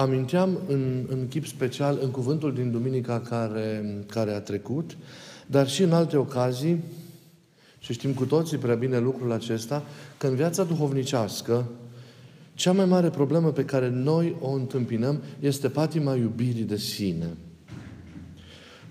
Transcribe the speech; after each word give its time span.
aminteam 0.00 0.58
în, 0.66 1.06
în 1.08 1.28
chip 1.28 1.46
special 1.46 1.98
în 2.02 2.10
cuvântul 2.10 2.54
din 2.54 2.70
duminica 2.70 3.20
care, 3.20 3.84
care 4.06 4.32
a 4.32 4.40
trecut, 4.40 4.96
dar 5.46 5.68
și 5.68 5.82
în 5.82 5.92
alte 5.92 6.16
ocazii, 6.16 6.82
și 7.78 7.92
știm 7.92 8.12
cu 8.12 8.24
toții 8.24 8.56
prea 8.56 8.74
bine 8.74 8.98
lucrul 8.98 9.32
acesta, 9.32 9.82
că 10.18 10.26
în 10.26 10.34
viața 10.34 10.64
duhovnicească, 10.64 11.68
cea 12.54 12.72
mai 12.72 12.84
mare 12.84 13.08
problemă 13.10 13.52
pe 13.52 13.64
care 13.64 13.88
noi 13.88 14.36
o 14.40 14.50
întâmpinăm 14.50 15.22
este 15.40 15.68
patima 15.68 16.14
iubirii 16.14 16.62
de 16.62 16.76
sine. 16.76 17.36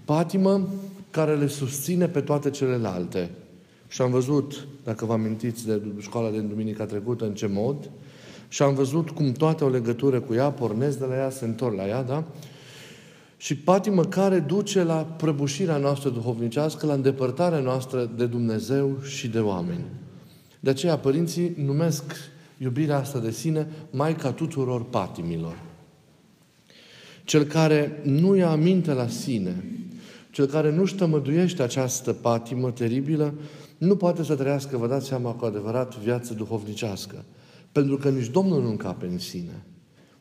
Patimă 0.06 0.68
care 1.12 1.36
le 1.36 1.48
susține 1.48 2.08
pe 2.08 2.22
toate 2.22 2.50
celelalte. 2.50 3.30
Și 3.88 4.02
am 4.02 4.12
văzut, 4.12 4.68
dacă 4.84 5.06
vă 5.06 5.14
amintiți 5.14 5.66
de 5.66 5.82
școala 6.00 6.30
din 6.30 6.48
duminica 6.48 6.86
trecută, 6.86 7.26
în 7.26 7.34
ce 7.34 7.48
mod, 7.48 7.90
și 8.50 8.62
am 8.62 8.74
văzut 8.74 9.10
cum 9.10 9.32
toate 9.32 9.64
au 9.64 9.70
legătură 9.70 10.20
cu 10.20 10.34
ea, 10.34 10.52
pornesc 10.52 10.98
de 10.98 11.06
la 11.06 11.16
ea, 11.16 11.30
se 11.30 11.46
întorc 11.46 11.76
la 11.76 11.88
ea, 11.88 12.04
da? 12.04 12.24
Și 13.38 13.56
patimă 13.58 14.06
care 14.06 14.40
duce 14.40 14.84
la 14.84 14.96
prăbușirea 14.96 15.78
noastră 15.78 16.10
duhovnicească, 16.10 16.86
la 16.86 16.94
îndepărtarea 16.94 17.60
noastră 17.60 18.12
de 18.16 18.26
Dumnezeu 18.26 18.98
și 19.04 19.28
de 19.28 19.40
oameni. 19.40 19.86
De 20.60 20.70
aceea 20.70 20.98
părinții 20.98 21.54
numesc 21.58 22.04
iubirea 22.58 22.98
asta 22.98 23.20
de 23.20 23.32
sine 23.32 23.68
Maica 23.92 24.32
tuturor 24.32 24.86
patimilor. 24.86 25.62
Cel 27.24 27.44
care 27.44 28.02
nu 28.04 28.36
ia 28.36 28.50
aminte 28.50 28.94
la 28.94 29.08
sine, 29.08 29.64
cel 30.32 30.46
care 30.46 30.72
nu-și 30.72 30.96
tămăduiește 30.96 31.64
această 31.64 32.14
patimă 32.14 32.72
teribilă, 32.72 33.34
nu 33.78 33.96
poate 33.96 34.24
să 34.24 34.36
trăiască, 34.36 34.78
vă 34.78 34.88
dați 34.88 35.08
seama, 35.08 35.32
cu 35.32 35.46
adevărat 35.46 35.98
viață 35.98 36.34
duhovnicească. 36.34 37.24
Pentru 37.72 37.98
că 37.98 38.10
nici 38.10 38.28
Domnul 38.28 38.62
nu 38.62 38.70
încape 38.70 39.06
în 39.06 39.18
sine. 39.18 39.64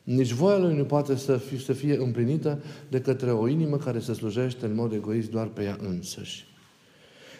Nici 0.03 0.31
voia 0.31 0.57
Lui 0.57 0.75
nu 0.75 0.83
poate 0.83 1.15
să 1.15 1.37
fie, 1.37 1.57
să 1.57 1.73
fie 1.73 1.97
împlinită 1.97 2.59
de 2.89 3.01
către 3.01 3.31
o 3.31 3.47
inimă 3.47 3.77
care 3.77 3.99
se 3.99 4.13
slujește 4.13 4.65
în 4.65 4.75
mod 4.75 4.93
egoist 4.93 5.29
doar 5.29 5.47
pe 5.47 5.63
ea 5.63 5.77
însăși. 5.81 6.45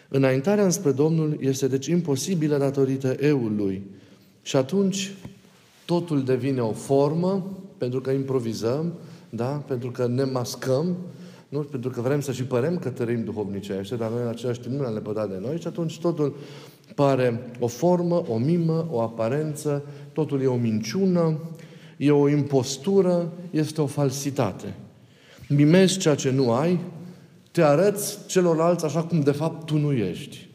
Înaintarea 0.08 0.64
înspre 0.64 0.92
Domnul 0.92 1.36
este 1.40 1.68
deci 1.68 1.86
imposibilă 1.86 2.58
datorită 2.58 3.16
eului. 3.20 3.82
Și 4.42 4.56
atunci 4.56 5.12
totul 5.84 6.24
devine 6.24 6.60
o 6.60 6.72
formă, 6.72 7.58
pentru 7.78 8.00
că 8.00 8.10
improvizăm, 8.10 8.92
da? 9.30 9.46
pentru 9.46 9.90
că 9.90 10.06
ne 10.06 10.24
mascăm, 10.24 10.96
nu? 11.48 11.60
pentru 11.60 11.90
că 11.90 12.00
vrem 12.00 12.20
să 12.20 12.32
și 12.32 12.44
părem 12.44 12.78
că 12.78 12.88
tărim 12.88 13.24
duhovnicește, 13.24 13.96
dar 13.96 14.10
noi 14.10 14.22
în 14.22 14.28
același 14.28 14.60
timp 14.60 14.74
nu 14.74 14.80
ne-am 14.80 14.94
lepădat 14.94 15.28
de 15.30 15.38
noi 15.40 15.58
și 15.58 15.66
atunci 15.66 16.00
totul 16.00 16.36
pare 16.94 17.50
o 17.58 17.66
formă, 17.66 18.24
o 18.28 18.38
mimă, 18.38 18.86
o 18.90 19.00
aparență, 19.00 19.82
totul 20.12 20.42
e 20.42 20.46
o 20.46 20.56
minciună, 20.56 21.38
e 21.96 22.10
o 22.10 22.28
impostură, 22.28 23.32
este 23.50 23.80
o 23.80 23.86
falsitate. 23.86 24.74
Mimezi 25.48 25.98
ceea 25.98 26.14
ce 26.14 26.30
nu 26.30 26.52
ai, 26.52 26.80
te 27.50 27.62
arăți 27.62 28.26
celorlalți 28.26 28.84
așa 28.84 29.02
cum 29.02 29.20
de 29.20 29.30
fapt 29.30 29.66
tu 29.66 29.78
nu 29.78 29.92
ești. 29.92 30.48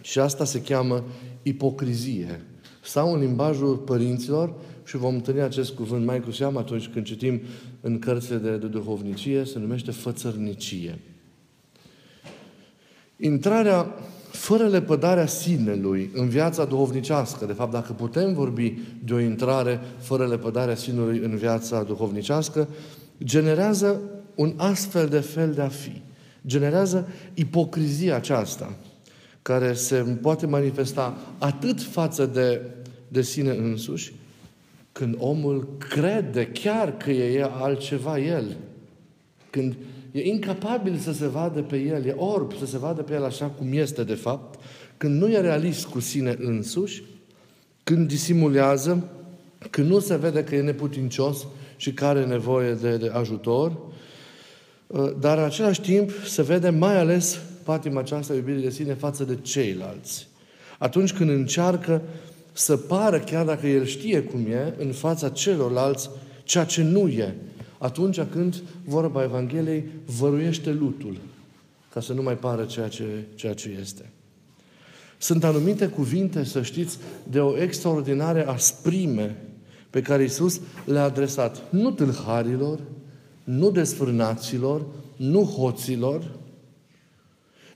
Și 0.00 0.18
asta 0.18 0.44
se 0.44 0.62
cheamă 0.62 1.04
ipocrizie. 1.42 2.40
Sau 2.82 3.12
în 3.14 3.20
limbajul 3.20 3.76
părinților, 3.76 4.54
și 4.84 4.96
vom 4.96 5.14
întâlni 5.14 5.40
acest 5.40 5.72
cuvânt 5.72 6.04
mai 6.04 6.20
cu 6.20 6.30
seamă 6.30 6.58
atunci 6.58 6.88
când 6.88 7.04
citim 7.04 7.40
în 7.80 7.98
cărțile 7.98 8.36
de, 8.36 8.56
de 8.56 8.66
duhovnicie, 8.66 9.44
se 9.44 9.58
numește 9.58 9.90
fățărnicie. 9.90 10.98
Intrarea 13.16 13.94
fără 14.42 14.68
lepădarea 14.68 15.26
sinelui 15.26 16.10
în 16.14 16.28
viața 16.28 16.64
duhovnicească, 16.64 17.46
de 17.46 17.52
fapt, 17.52 17.72
dacă 17.72 17.92
putem 17.92 18.34
vorbi 18.34 18.78
de 19.04 19.12
o 19.12 19.20
intrare 19.20 19.80
fără 19.98 20.26
lepădarea 20.26 20.74
sinelui 20.74 21.18
în 21.18 21.36
viața 21.36 21.82
duhovnicească, 21.82 22.68
generează 23.24 24.00
un 24.34 24.54
astfel 24.56 25.08
de 25.08 25.18
fel 25.18 25.52
de 25.52 25.60
a 25.60 25.68
fi. 25.68 26.02
Generează 26.46 27.08
ipocrizia 27.34 28.16
aceasta, 28.16 28.72
care 29.42 29.72
se 29.72 29.96
poate 29.96 30.46
manifesta 30.46 31.16
atât 31.38 31.82
față 31.82 32.26
de, 32.26 32.60
de 33.08 33.22
sine 33.22 33.50
însuși, 33.50 34.12
când 34.92 35.14
omul 35.18 35.68
crede 35.78 36.46
chiar 36.46 36.96
că 36.96 37.10
e 37.10 37.50
altceva 37.60 38.18
el. 38.18 38.56
Când 39.50 39.74
E 40.12 40.20
incapabil 40.20 40.96
să 40.96 41.12
se 41.12 41.26
vadă 41.26 41.62
pe 41.62 41.76
el, 41.76 42.04
e 42.04 42.14
orb 42.16 42.56
să 42.58 42.66
se 42.66 42.78
vadă 42.78 43.02
pe 43.02 43.14
el 43.14 43.24
așa 43.24 43.46
cum 43.46 43.72
este 43.72 44.04
de 44.04 44.14
fapt, 44.14 44.60
când 44.96 45.20
nu 45.20 45.30
e 45.30 45.40
realist 45.40 45.84
cu 45.86 46.00
sine 46.00 46.36
însuși, 46.40 47.02
când 47.84 48.08
disimulează, 48.08 49.08
când 49.70 49.88
nu 49.88 49.98
se 49.98 50.16
vede 50.16 50.44
că 50.44 50.54
e 50.54 50.60
neputincios 50.60 51.46
și 51.76 51.92
că 51.92 52.04
are 52.04 52.26
nevoie 52.26 52.72
de, 52.72 52.96
de 52.96 53.08
ajutor, 53.08 53.76
ă, 54.92 55.16
dar 55.20 55.38
în 55.38 55.44
același 55.44 55.80
timp 55.80 56.10
se 56.26 56.42
vede 56.42 56.70
mai 56.70 56.98
ales 56.98 57.38
patima 57.62 58.00
aceasta 58.00 58.34
iubirii 58.34 58.62
de 58.62 58.70
sine 58.70 58.94
față 58.94 59.24
de 59.24 59.38
ceilalți. 59.42 60.28
Atunci 60.78 61.12
când 61.12 61.30
încearcă 61.30 62.02
să 62.52 62.76
pară, 62.76 63.18
chiar 63.18 63.44
dacă 63.44 63.66
el 63.66 63.84
știe 63.84 64.22
cum 64.22 64.46
e, 64.50 64.74
în 64.78 64.92
fața 64.92 65.28
celorlalți, 65.28 66.10
ceea 66.44 66.64
ce 66.64 66.82
nu 66.82 67.08
e 67.08 67.34
atunci 67.82 68.20
când 68.20 68.62
vorba 68.84 69.22
Evangheliei 69.22 69.84
văruiește 70.18 70.72
lutul, 70.72 71.16
ca 71.92 72.00
să 72.00 72.12
nu 72.12 72.22
mai 72.22 72.36
pară 72.36 72.64
ceea 72.64 72.88
ce, 72.88 73.04
ceea 73.34 73.54
ce 73.54 73.76
este. 73.80 74.10
Sunt 75.18 75.44
anumite 75.44 75.86
cuvinte, 75.86 76.44
să 76.44 76.62
știți, 76.62 76.98
de 77.30 77.40
o 77.40 77.58
extraordinare 77.58 78.46
asprime 78.46 79.36
pe 79.90 80.02
care 80.02 80.22
Iisus 80.22 80.60
le-a 80.84 81.02
adresat 81.02 81.62
nu 81.70 81.90
tâlharilor, 81.90 82.78
nu 83.44 83.70
desfrânaților, 83.70 84.86
nu 85.16 85.44
hoților, 85.44 86.30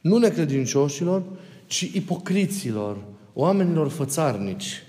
nu 0.00 0.18
necredincioșilor, 0.18 1.22
ci 1.66 1.80
ipocriților, 1.80 2.98
oamenilor 3.34 3.88
fățarnici. 3.88 4.82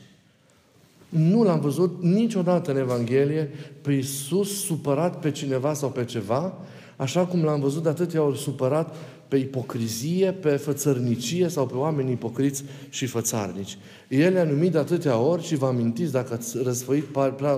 Nu 1.09 1.43
l-am 1.43 1.59
văzut 1.59 2.03
niciodată 2.03 2.71
în 2.71 2.77
Evanghelie 2.77 3.49
pe 3.81 3.91
Iisus 3.91 4.65
supărat 4.65 5.19
pe 5.19 5.31
cineva 5.31 5.73
sau 5.73 5.89
pe 5.89 6.05
ceva, 6.05 6.53
așa 6.95 7.25
cum 7.25 7.43
l-am 7.43 7.59
văzut 7.59 7.83
de 7.83 7.89
atâtea 7.89 8.21
ori 8.21 8.37
supărat 8.37 8.95
pe 9.27 9.37
ipocrizie, 9.37 10.31
pe 10.31 10.49
fățărnicie 10.49 11.47
sau 11.47 11.65
pe 11.65 11.75
oameni 11.75 12.11
ipocriți 12.11 12.63
și 12.89 13.05
fățarnici. 13.05 13.77
El 14.07 14.33
i-a 14.33 14.43
numit 14.43 14.71
de 14.71 14.77
atâtea 14.77 15.17
ori 15.17 15.43
și 15.43 15.55
vă 15.55 15.65
amintiți 15.65 16.11
dacă 16.11 16.33
ați 16.33 16.57
răsfăit 16.63 17.03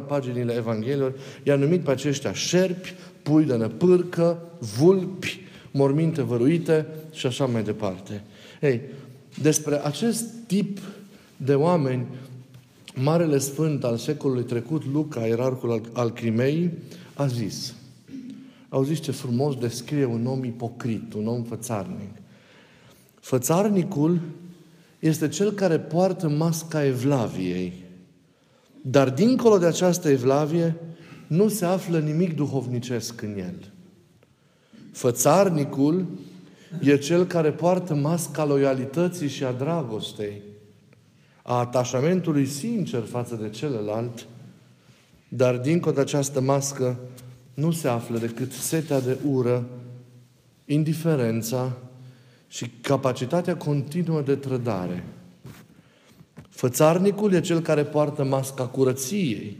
paginile 0.07 0.53
Evangheliilor, 0.53 1.13
i-a 1.43 1.55
numit 1.55 1.81
pe 1.81 1.91
aceștia 1.91 2.33
șerpi, 2.33 2.93
pui 3.23 3.43
de 3.43 3.55
năpârcă, 3.55 4.41
vulpi, 4.77 5.41
morminte 5.71 6.21
văruite 6.21 6.85
și 7.11 7.25
așa 7.25 7.45
mai 7.45 7.63
departe. 7.63 8.23
Ei, 8.61 8.81
despre 9.41 9.85
acest 9.85 10.25
tip 10.47 10.79
de 11.38 11.53
oameni 11.53 12.05
Marele 13.01 13.37
Sfânt 13.37 13.83
al 13.83 13.97
secolului 13.97 14.43
trecut, 14.43 14.85
Luca, 14.85 15.25
ierarhul 15.25 15.71
al, 15.71 15.81
al 15.93 16.11
Crimei, 16.11 16.71
a 17.13 17.27
zis, 17.27 17.73
au 18.69 18.83
zis 18.83 18.99
ce 18.99 19.11
frumos 19.11 19.55
descrie 19.55 20.05
un 20.05 20.25
om 20.25 20.43
ipocrit, 20.43 21.13
un 21.13 21.27
om 21.27 21.43
fățarnic. 21.43 22.09
Fățarnicul 23.19 24.19
este 24.99 25.27
cel 25.27 25.51
care 25.51 25.79
poartă 25.79 26.29
masca 26.29 26.85
evlaviei. 26.85 27.73
Dar 28.81 29.09
dincolo 29.09 29.57
de 29.57 29.65
această 29.65 30.09
evlavie 30.09 30.75
nu 31.27 31.47
se 31.47 31.65
află 31.65 31.99
nimic 31.99 32.35
duhovnicesc 32.35 33.21
în 33.21 33.38
el. 33.38 33.71
Fățarnicul 34.91 36.05
e 36.81 36.97
cel 36.97 37.25
care 37.25 37.51
poartă 37.51 37.95
masca 37.95 38.45
loialității 38.45 39.27
și 39.27 39.43
a 39.43 39.51
dragostei 39.51 40.41
a 41.49 41.53
atașamentului 41.53 42.45
sincer 42.45 43.03
față 43.03 43.35
de 43.35 43.49
celălalt, 43.49 44.27
dar 45.27 45.57
dincolo 45.57 45.95
de 45.95 46.01
această 46.01 46.41
mască 46.41 47.00
nu 47.53 47.71
se 47.71 47.88
află 47.88 48.18
decât 48.18 48.51
setea 48.51 49.00
de 49.00 49.18
ură, 49.27 49.65
indiferența 50.65 51.77
și 52.47 52.71
capacitatea 52.81 53.57
continuă 53.57 54.21
de 54.21 54.35
trădare. 54.35 55.03
Fățarnicul 56.50 57.33
e 57.33 57.41
cel 57.41 57.59
care 57.59 57.83
poartă 57.83 58.24
masca 58.24 58.68
curăției, 58.68 59.57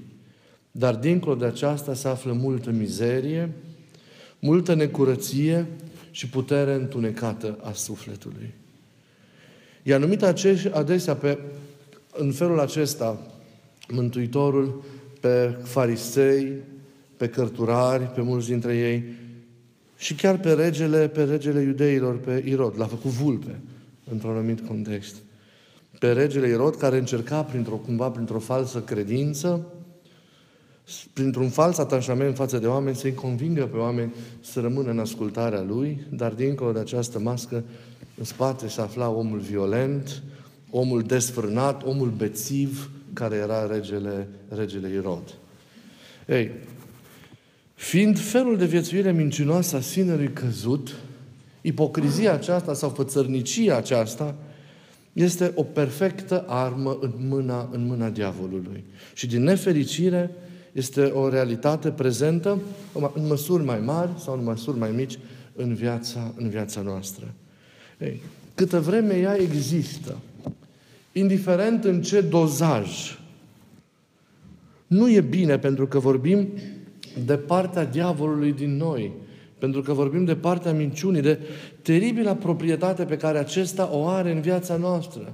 dar 0.72 0.96
dincolo 0.96 1.36
de 1.36 1.46
aceasta 1.46 1.94
se 1.94 2.08
află 2.08 2.32
multă 2.32 2.72
mizerie, 2.72 3.52
multă 4.40 4.74
necurăție 4.74 5.68
și 6.12 6.30
putere 6.30 6.74
întunecată 6.74 7.58
a 7.64 7.72
sufletului. 7.72 8.54
I-a 9.84 9.98
numit 9.98 10.24
adesea 10.74 11.16
pe 11.16 11.38
în 12.12 12.32
felul 12.32 12.60
acesta, 12.60 13.20
Mântuitorul 13.92 14.84
pe 15.20 15.58
farisei, 15.64 16.54
pe 17.18 17.30
cărturari, 17.30 18.04
pe 18.04 18.22
mulți 18.22 18.48
dintre 18.48 18.78
ei 18.78 19.04
și 19.98 20.16
chiar 20.16 20.38
pe 20.38 20.54
regele, 20.54 21.08
pe 21.08 21.24
regele 21.24 21.62
iudeilor, 21.62 22.18
pe 22.18 22.44
Irod. 22.48 22.74
L-a 22.78 22.86
făcut 22.86 23.12
vulpe, 23.12 23.60
într-un 24.12 24.32
anumit 24.32 24.68
context. 24.68 25.16
Pe 26.00 26.12
regele 26.12 26.48
Irod, 26.48 26.76
care 26.76 26.98
încerca, 26.98 27.44
printr-o, 27.44 27.76
cumva, 27.76 28.10
printr-o 28.10 28.40
falsă 28.40 28.82
credință, 28.82 29.66
printr-un 31.14 31.50
fals 31.50 31.78
atașament 31.78 32.36
față 32.36 32.58
de 32.58 32.68
oameni, 32.68 32.96
să-i 32.96 33.14
convingă 33.14 33.66
pe 33.66 33.78
oameni 33.78 34.14
să 34.42 34.60
rămână 34.60 34.90
în 34.90 35.00
ascultarea 35.00 35.62
lui, 35.62 36.06
dar 36.10 36.34
dincolo 36.34 36.72
de 36.72 36.80
această 36.80 37.20
mască, 37.20 37.64
în 38.18 38.24
spate 38.24 38.68
se 38.68 38.82
afla 38.82 39.10
omul 39.10 39.40
violent, 39.40 40.24
omul 40.70 41.02
desfrânat, 41.02 41.86
omul 41.86 42.10
bețiv, 42.10 42.90
care 43.14 43.36
era 43.36 43.66
regele, 43.66 44.28
regele 44.50 44.90
Irod. 44.90 45.36
Ei, 46.28 46.52
fiind 47.74 48.20
felul 48.20 48.58
de 48.58 48.66
viețuire 48.66 49.12
mincinoasă 49.12 49.76
a 49.76 49.82
sinelui 49.82 50.34
căzut, 50.34 50.96
ipocrizia 51.62 52.34
aceasta 52.34 52.74
sau 52.74 52.90
fățărnicia 52.90 53.76
aceasta 53.76 54.36
este 55.14 55.52
o 55.56 55.64
perfectă 55.64 56.46
armă 56.48 56.98
în 57.02 57.12
mâna, 57.28 57.70
în 57.72 57.86
mâna 57.86 58.10
diavolului. 58.10 58.84
Și 59.14 59.28
din 59.28 59.44
nefericire 59.44 60.32
este 60.72 61.02
o 61.02 61.30
realitate 61.30 61.90
prezentă 61.90 62.60
în 63.14 63.28
măsuri 63.28 63.64
mai 63.64 63.80
mari 63.80 64.12
sau 64.24 64.38
în 64.38 64.44
măsuri 64.44 64.78
mai 64.78 64.92
mici 64.92 65.20
în 65.56 65.74
viața, 65.74 66.34
în 66.38 66.50
viața 66.50 66.82
noastră. 66.82 67.34
Ei, 67.98 68.22
câtă 68.56 68.80
vreme 68.80 69.18
ea 69.18 69.36
există, 69.36 70.18
indiferent 71.12 71.84
în 71.84 72.02
ce 72.02 72.22
dozaj, 72.22 73.20
nu 74.88 75.12
e 75.12 75.22
bine 75.22 75.60
pentru 75.60 75.88
că 75.88 76.00
vorbim 76.00 76.48
de 77.26 77.38
partea 77.38 77.86
diavolului 77.86 78.54
din 78.54 78.78
noi, 78.78 79.12
pentru 79.58 79.82
că 79.82 79.94
vorbim 79.94 80.26
de 80.26 80.36
partea 80.36 80.74
minciunii, 80.74 81.22
de 81.22 81.40
teribila 81.82 82.36
proprietate 82.36 83.04
pe 83.04 83.18
care 83.18 83.38
acesta 83.38 83.90
o 83.92 84.08
are 84.08 84.32
în 84.32 84.42
viața 84.42 84.76
noastră. 84.76 85.34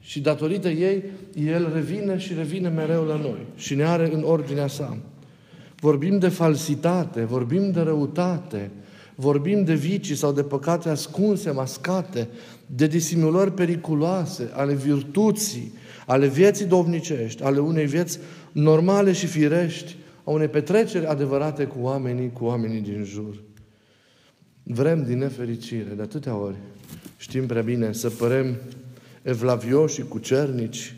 Și 0.00 0.20
datorită 0.20 0.68
ei, 0.68 1.02
El 1.34 1.70
revine 1.74 2.18
și 2.18 2.34
revine 2.34 2.68
mereu 2.68 3.04
la 3.04 3.16
noi 3.16 3.46
și 3.56 3.74
ne 3.74 3.84
are 3.84 4.14
în 4.14 4.22
ordinea 4.26 4.66
sa. 4.66 4.98
Vorbim 5.80 6.18
de 6.18 6.28
falsitate, 6.28 7.24
vorbim 7.24 7.70
de 7.70 7.80
răutate, 7.80 8.70
vorbim 9.20 9.64
de 9.64 9.74
vicii 9.74 10.14
sau 10.14 10.32
de 10.32 10.42
păcate 10.42 10.88
ascunse, 10.88 11.50
mascate, 11.50 12.28
de 12.66 12.86
disimulări 12.86 13.52
periculoase 13.52 14.50
ale 14.52 14.74
virtuții, 14.74 15.72
ale 16.06 16.26
vieții 16.26 16.64
dovnicești, 16.64 17.42
ale 17.42 17.58
unei 17.58 17.86
vieți 17.86 18.18
normale 18.52 19.12
și 19.12 19.26
firești, 19.26 19.96
a 20.24 20.30
unei 20.30 20.48
petreceri 20.48 21.06
adevărate 21.06 21.64
cu 21.64 21.78
oamenii, 21.80 22.32
cu 22.32 22.44
oamenii 22.44 22.80
din 22.80 23.04
jur. 23.04 23.42
Vrem 24.62 25.04
din 25.04 25.18
nefericire, 25.18 25.92
de 25.96 26.02
atâtea 26.02 26.36
ori, 26.36 26.56
știm 27.16 27.46
prea 27.46 27.62
bine, 27.62 27.92
să 27.92 28.10
părem 28.10 28.56
evlavioși 29.22 29.94
și 29.94 30.02
cucernici 30.02 30.94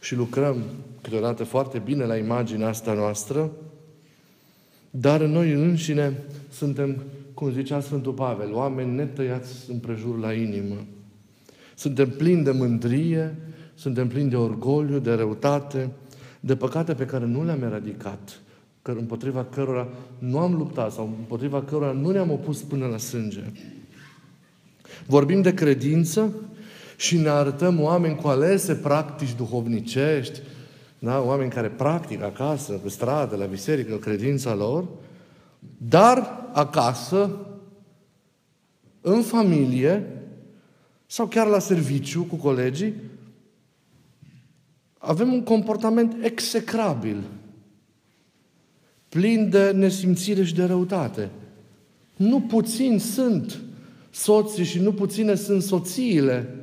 și 0.00 0.14
lucrăm 0.14 0.62
câteodată 1.00 1.44
foarte 1.44 1.78
bine 1.78 2.04
la 2.04 2.16
imaginea 2.16 2.68
asta 2.68 2.92
noastră, 2.92 3.50
dar 4.90 5.20
noi 5.20 5.52
înșine 5.52 6.12
suntem, 6.50 7.02
cum 7.36 7.52
zicea 7.52 7.80
Sfântul 7.80 8.12
Pavel, 8.12 8.54
oameni 8.54 8.94
netăiați 8.94 9.70
împrejur 9.70 10.18
la 10.18 10.32
inimă. 10.32 10.86
Suntem 11.74 12.10
plini 12.10 12.44
de 12.44 12.50
mândrie, 12.50 13.34
suntem 13.74 14.08
plini 14.08 14.30
de 14.30 14.36
orgoliu, 14.36 14.98
de 14.98 15.12
răutate, 15.12 15.90
de 16.40 16.56
păcate 16.56 16.94
pe 16.94 17.04
care 17.04 17.24
nu 17.24 17.44
le-am 17.44 17.62
eradicat, 17.62 18.40
împotriva 18.82 19.44
cărora 19.44 19.88
nu 20.18 20.38
am 20.38 20.54
luptat 20.54 20.92
sau 20.92 21.04
împotriva 21.18 21.62
cărora 21.62 21.92
nu 21.92 22.10
ne-am 22.10 22.30
opus 22.30 22.62
până 22.62 22.86
la 22.86 22.98
sânge. 22.98 23.42
Vorbim 25.06 25.42
de 25.42 25.54
credință 25.54 26.34
și 26.96 27.16
ne 27.16 27.28
arătăm 27.28 27.80
oameni 27.80 28.16
cu 28.16 28.28
alese 28.28 28.74
practici 28.74 29.34
duhovnicești, 29.34 30.40
da? 30.98 31.22
oameni 31.22 31.50
care 31.50 31.68
practică 31.68 32.24
acasă, 32.24 32.72
pe 32.72 32.88
stradă, 32.88 33.36
la 33.36 33.44
biserică, 33.44 33.96
credința 33.96 34.54
lor, 34.54 34.84
dar 35.76 36.48
acasă, 36.52 37.30
în 39.00 39.22
familie 39.22 40.06
sau 41.06 41.26
chiar 41.26 41.46
la 41.46 41.58
serviciu 41.58 42.22
cu 42.22 42.36
colegii, 42.36 42.94
avem 44.98 45.32
un 45.32 45.42
comportament 45.42 46.16
execrabil, 46.24 47.22
plin 49.08 49.50
de 49.50 49.70
nesimțire 49.70 50.44
și 50.44 50.54
de 50.54 50.64
răutate. 50.64 51.30
Nu 52.16 52.40
puțini 52.40 53.00
sunt 53.00 53.60
soții 54.10 54.64
și 54.64 54.80
nu 54.80 54.92
puține 54.92 55.34
sunt 55.34 55.62
soțiile 55.62 56.54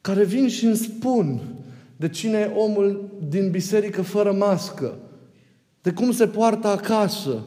care 0.00 0.24
vin 0.24 0.48
și 0.48 0.64
îmi 0.64 0.76
spun 0.76 1.40
de 1.96 2.08
cine 2.08 2.38
e 2.38 2.52
omul 2.56 3.10
din 3.28 3.50
biserică 3.50 4.02
fără 4.02 4.32
mască, 4.32 4.98
de 5.82 5.92
cum 5.92 6.12
se 6.12 6.26
poartă 6.26 6.68
acasă, 6.68 7.44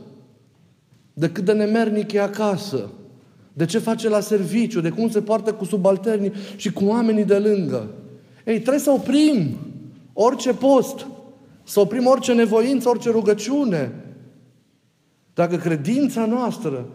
de 1.17 1.29
cât 1.29 1.45
de 1.45 1.51
nemernic 1.51 2.11
e 2.11 2.21
acasă, 2.21 2.89
de 3.53 3.65
ce 3.65 3.79
face 3.79 4.09
la 4.09 4.19
serviciu, 4.19 4.81
de 4.81 4.89
cum 4.89 5.09
se 5.09 5.21
poartă 5.21 5.53
cu 5.53 5.65
subalternii 5.65 6.31
și 6.55 6.71
cu 6.71 6.85
oamenii 6.85 7.25
de 7.25 7.37
lângă. 7.37 7.87
Ei, 8.45 8.59
trebuie 8.59 8.81
să 8.81 8.91
oprim 8.91 9.57
orice 10.13 10.53
post, 10.53 11.07
să 11.63 11.79
oprim 11.79 12.05
orice 12.05 12.33
nevoință, 12.33 12.89
orice 12.89 13.09
rugăciune. 13.09 13.91
Dacă 15.33 15.55
credința 15.55 16.25
noastră 16.25 16.85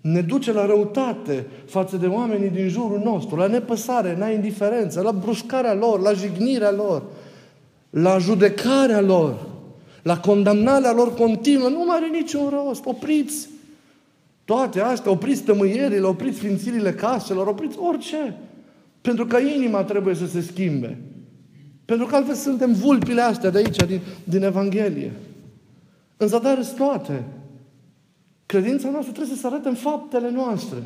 ne 0.00 0.20
duce 0.20 0.52
la 0.52 0.66
răutate 0.66 1.46
față 1.66 1.96
de 1.96 2.06
oamenii 2.06 2.50
din 2.50 2.68
jurul 2.68 3.00
nostru, 3.04 3.36
la 3.36 3.46
nepăsare, 3.46 4.16
la 4.18 4.30
indiferență, 4.30 5.00
la 5.00 5.12
bruscarea 5.12 5.74
lor, 5.74 6.00
la 6.00 6.12
jignirea 6.12 6.70
lor, 6.70 7.02
la 7.90 8.18
judecarea 8.18 9.00
lor, 9.00 9.46
la 10.02 10.20
condamnarea 10.20 10.92
lor 10.92 11.14
continuă, 11.14 11.68
nu 11.68 11.84
mai 11.86 11.96
are 11.96 12.08
niciun 12.08 12.48
rost. 12.48 12.84
Opriți 12.84 13.48
toate 14.48 14.80
astea, 14.80 15.10
opriți 15.10 15.42
tămâierile, 15.42 16.06
opriți 16.06 16.36
sfințirile 16.36 16.92
caselor, 16.92 17.46
opriți 17.46 17.78
orice. 17.78 18.34
Pentru 19.00 19.26
că 19.26 19.38
inima 19.38 19.82
trebuie 19.82 20.14
să 20.14 20.26
se 20.26 20.40
schimbe. 20.40 20.98
Pentru 21.84 22.06
că 22.06 22.16
altfel 22.16 22.34
suntem 22.34 22.72
vulpile 22.72 23.20
astea 23.20 23.50
de 23.50 23.58
aici, 23.58 23.76
din, 23.76 24.00
din 24.24 24.42
Evanghelie. 24.42 25.12
În 26.16 26.26
zadar 26.26 26.58
toate. 26.76 27.24
Credința 28.46 28.90
noastră 28.90 29.12
trebuie 29.12 29.36
să 29.36 29.40
se 29.40 29.46
arate 29.46 29.68
în 29.68 29.74
faptele 29.74 30.30
noastre. 30.30 30.78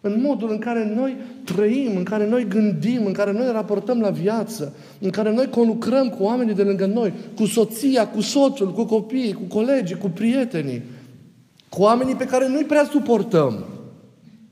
În 0.00 0.20
modul 0.20 0.50
în 0.50 0.58
care 0.58 0.94
noi 0.96 1.16
trăim, 1.44 1.96
în 1.96 2.04
care 2.04 2.28
noi 2.28 2.48
gândim, 2.48 3.06
în 3.06 3.12
care 3.12 3.32
noi 3.32 3.52
raportăm 3.52 4.00
la 4.00 4.10
viață, 4.10 4.72
în 5.00 5.10
care 5.10 5.32
noi 5.32 5.48
conlucrăm 5.48 6.08
cu 6.08 6.22
oamenii 6.22 6.54
de 6.54 6.62
lângă 6.62 6.86
noi, 6.86 7.12
cu 7.36 7.44
soția, 7.44 8.08
cu 8.08 8.20
soțul, 8.20 8.72
cu 8.72 8.84
copiii, 8.84 9.32
cu 9.32 9.42
colegii, 9.42 9.96
cu 9.96 10.08
prietenii, 10.08 10.82
cu 11.68 11.82
oamenii 11.82 12.14
pe 12.14 12.24
care 12.26 12.48
nu-i 12.48 12.64
prea 12.64 12.84
suportăm. 12.84 13.64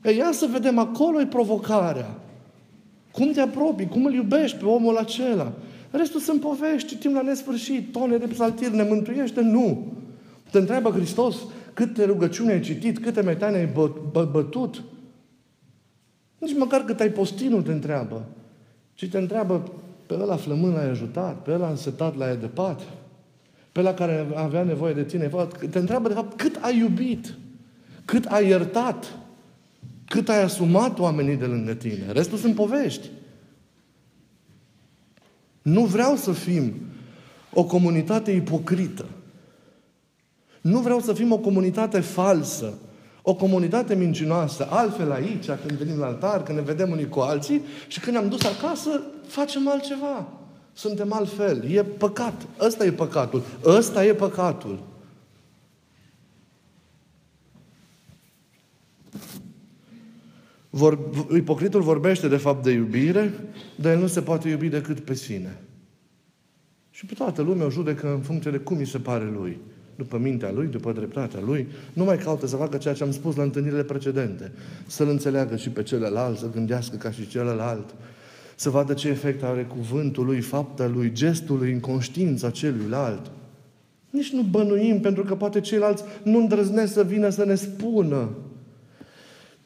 Ei, 0.03 0.17
ia 0.17 0.31
să 0.31 0.47
vedem, 0.51 0.77
acolo 0.77 1.21
e 1.21 1.25
provocarea. 1.25 2.19
Cum 3.11 3.31
te 3.31 3.41
apropii, 3.41 3.87
cum 3.87 4.05
îl 4.05 4.13
iubești 4.13 4.57
pe 4.57 4.65
omul 4.65 4.97
acela. 4.97 5.51
Restul 5.91 6.19
sunt 6.19 6.41
povești, 6.41 6.87
citim 6.87 7.13
la 7.13 7.21
nesfârșit, 7.21 7.91
tone 7.91 8.17
de 8.17 8.27
psaltiri, 8.27 8.75
ne 8.75 8.83
mântuiește? 8.83 9.41
Nu. 9.41 9.93
Te 10.51 10.57
întreabă 10.57 10.89
Hristos, 10.89 11.35
câte 11.73 12.05
rugăciuni 12.05 12.51
ai 12.51 12.59
citit, 12.59 12.99
câte 12.99 13.21
metane 13.21 13.57
ai 13.57 13.65
bă, 13.65 13.91
bă, 14.11 14.27
bătut. 14.31 14.83
Nici 16.37 16.57
măcar 16.57 16.81
cât 16.81 16.99
ai 16.99 17.09
postit 17.09 17.49
nu 17.49 17.61
te 17.61 17.71
întreabă. 17.71 18.25
Ci 18.93 19.09
te 19.09 19.17
întreabă, 19.17 19.71
pe 20.05 20.13
ăla 20.13 20.35
flămân 20.35 20.73
l-ai 20.73 20.89
ajutat, 20.89 21.41
pe 21.41 21.51
ăla 21.51 21.69
însetat 21.69 22.17
l-ai 22.17 22.31
adăpat, 22.31 22.81
pe 23.75 23.81
ăla 23.81 23.93
care 23.93 24.27
avea 24.35 24.63
nevoie 24.63 24.93
de 24.93 25.03
tine. 25.03 25.31
Te 25.69 25.79
întreabă, 25.79 26.07
de 26.07 26.13
fapt, 26.13 26.37
cât 26.37 26.55
ai 26.61 26.77
iubit, 26.77 27.37
cât 28.05 28.25
ai 28.25 28.47
iertat, 28.47 29.17
cât 30.07 30.29
ai 30.29 30.43
asumat 30.43 30.99
oamenii 30.99 31.35
de 31.35 31.45
lângă 31.45 31.73
tine. 31.73 32.11
Restul 32.11 32.37
sunt 32.37 32.55
povești. 32.55 33.09
Nu 35.61 35.85
vreau 35.85 36.15
să 36.15 36.31
fim 36.31 36.73
o 37.53 37.63
comunitate 37.63 38.31
ipocrită. 38.31 39.05
Nu 40.61 40.79
vreau 40.79 40.99
să 40.99 41.13
fim 41.13 41.31
o 41.31 41.37
comunitate 41.37 41.99
falsă, 41.99 42.73
o 43.21 43.33
comunitate 43.33 43.95
mincinoasă. 43.95 44.67
Altfel 44.69 45.11
aici, 45.11 45.45
când 45.45 45.77
venim 45.79 45.99
la 45.99 46.05
altar, 46.05 46.43
când 46.43 46.57
ne 46.57 46.63
vedem 46.63 46.91
unii 46.91 47.09
cu 47.09 47.19
alții 47.19 47.61
și 47.87 47.99
când 47.99 48.15
ne-am 48.15 48.29
dus 48.29 48.43
acasă, 48.43 49.01
facem 49.27 49.67
altceva. 49.67 50.44
Suntem 50.77 51.13
altfel. 51.13 51.71
E 51.71 51.83
păcat. 51.83 52.47
Ăsta 52.59 52.85
e 52.85 52.91
păcatul. 52.91 53.43
Ăsta 53.65 54.05
e 54.05 54.13
păcatul. 54.13 54.83
Vor, 60.69 60.99
ipocritul 61.35 61.81
vorbește 61.81 62.27
de 62.27 62.37
fapt 62.37 62.63
de 62.63 62.71
iubire, 62.71 63.33
dar 63.75 63.93
el 63.93 63.99
nu 63.99 64.07
se 64.07 64.21
poate 64.21 64.49
iubi 64.49 64.69
decât 64.69 64.99
pe 64.99 65.13
sine. 65.13 65.61
Și 66.91 67.05
pe 67.05 67.13
toată 67.13 67.41
lumea 67.41 67.65
o 67.65 67.69
judecă 67.69 68.11
în 68.11 68.21
funcție 68.21 68.51
de 68.51 68.57
cum 68.57 68.77
îi 68.77 68.85
se 68.85 68.99
pare 68.99 69.25
lui 69.25 69.59
după 69.95 70.17
mintea 70.17 70.51
lui, 70.51 70.67
după 70.67 70.91
dreptatea 70.91 71.39
lui, 71.39 71.67
nu 71.93 72.03
mai 72.03 72.17
caută 72.17 72.47
să 72.47 72.55
facă 72.55 72.77
ceea 72.77 72.93
ce 72.93 73.03
am 73.03 73.11
spus 73.11 73.35
la 73.35 73.43
întâlnirile 73.43 73.83
precedente. 73.83 74.51
Să-l 74.87 75.09
înțeleagă 75.09 75.55
și 75.55 75.69
pe 75.69 75.83
celălalt, 75.83 76.37
să 76.37 76.49
gândească 76.49 76.95
ca 76.95 77.11
și 77.11 77.27
celălalt, 77.27 77.95
să 78.55 78.69
vadă 78.69 78.93
ce 78.93 79.07
efect 79.07 79.43
are 79.43 79.63
cuvântul 79.63 80.25
lui, 80.25 80.39
fapta 80.39 80.87
lui, 80.87 81.11
gestul 81.11 81.57
lui 81.57 81.71
în 81.71 81.79
conștiința 81.79 82.49
celuilalt. 82.49 83.31
Nici 84.09 84.31
nu 84.31 84.41
bănuim, 84.41 84.99
pentru 84.99 85.23
că 85.23 85.35
poate 85.35 85.59
ceilalți 85.59 86.03
nu 86.23 86.39
îndrăznesc 86.39 86.93
să 86.93 87.03
vină 87.03 87.29
să 87.29 87.45
ne 87.45 87.55
spună 87.55 88.29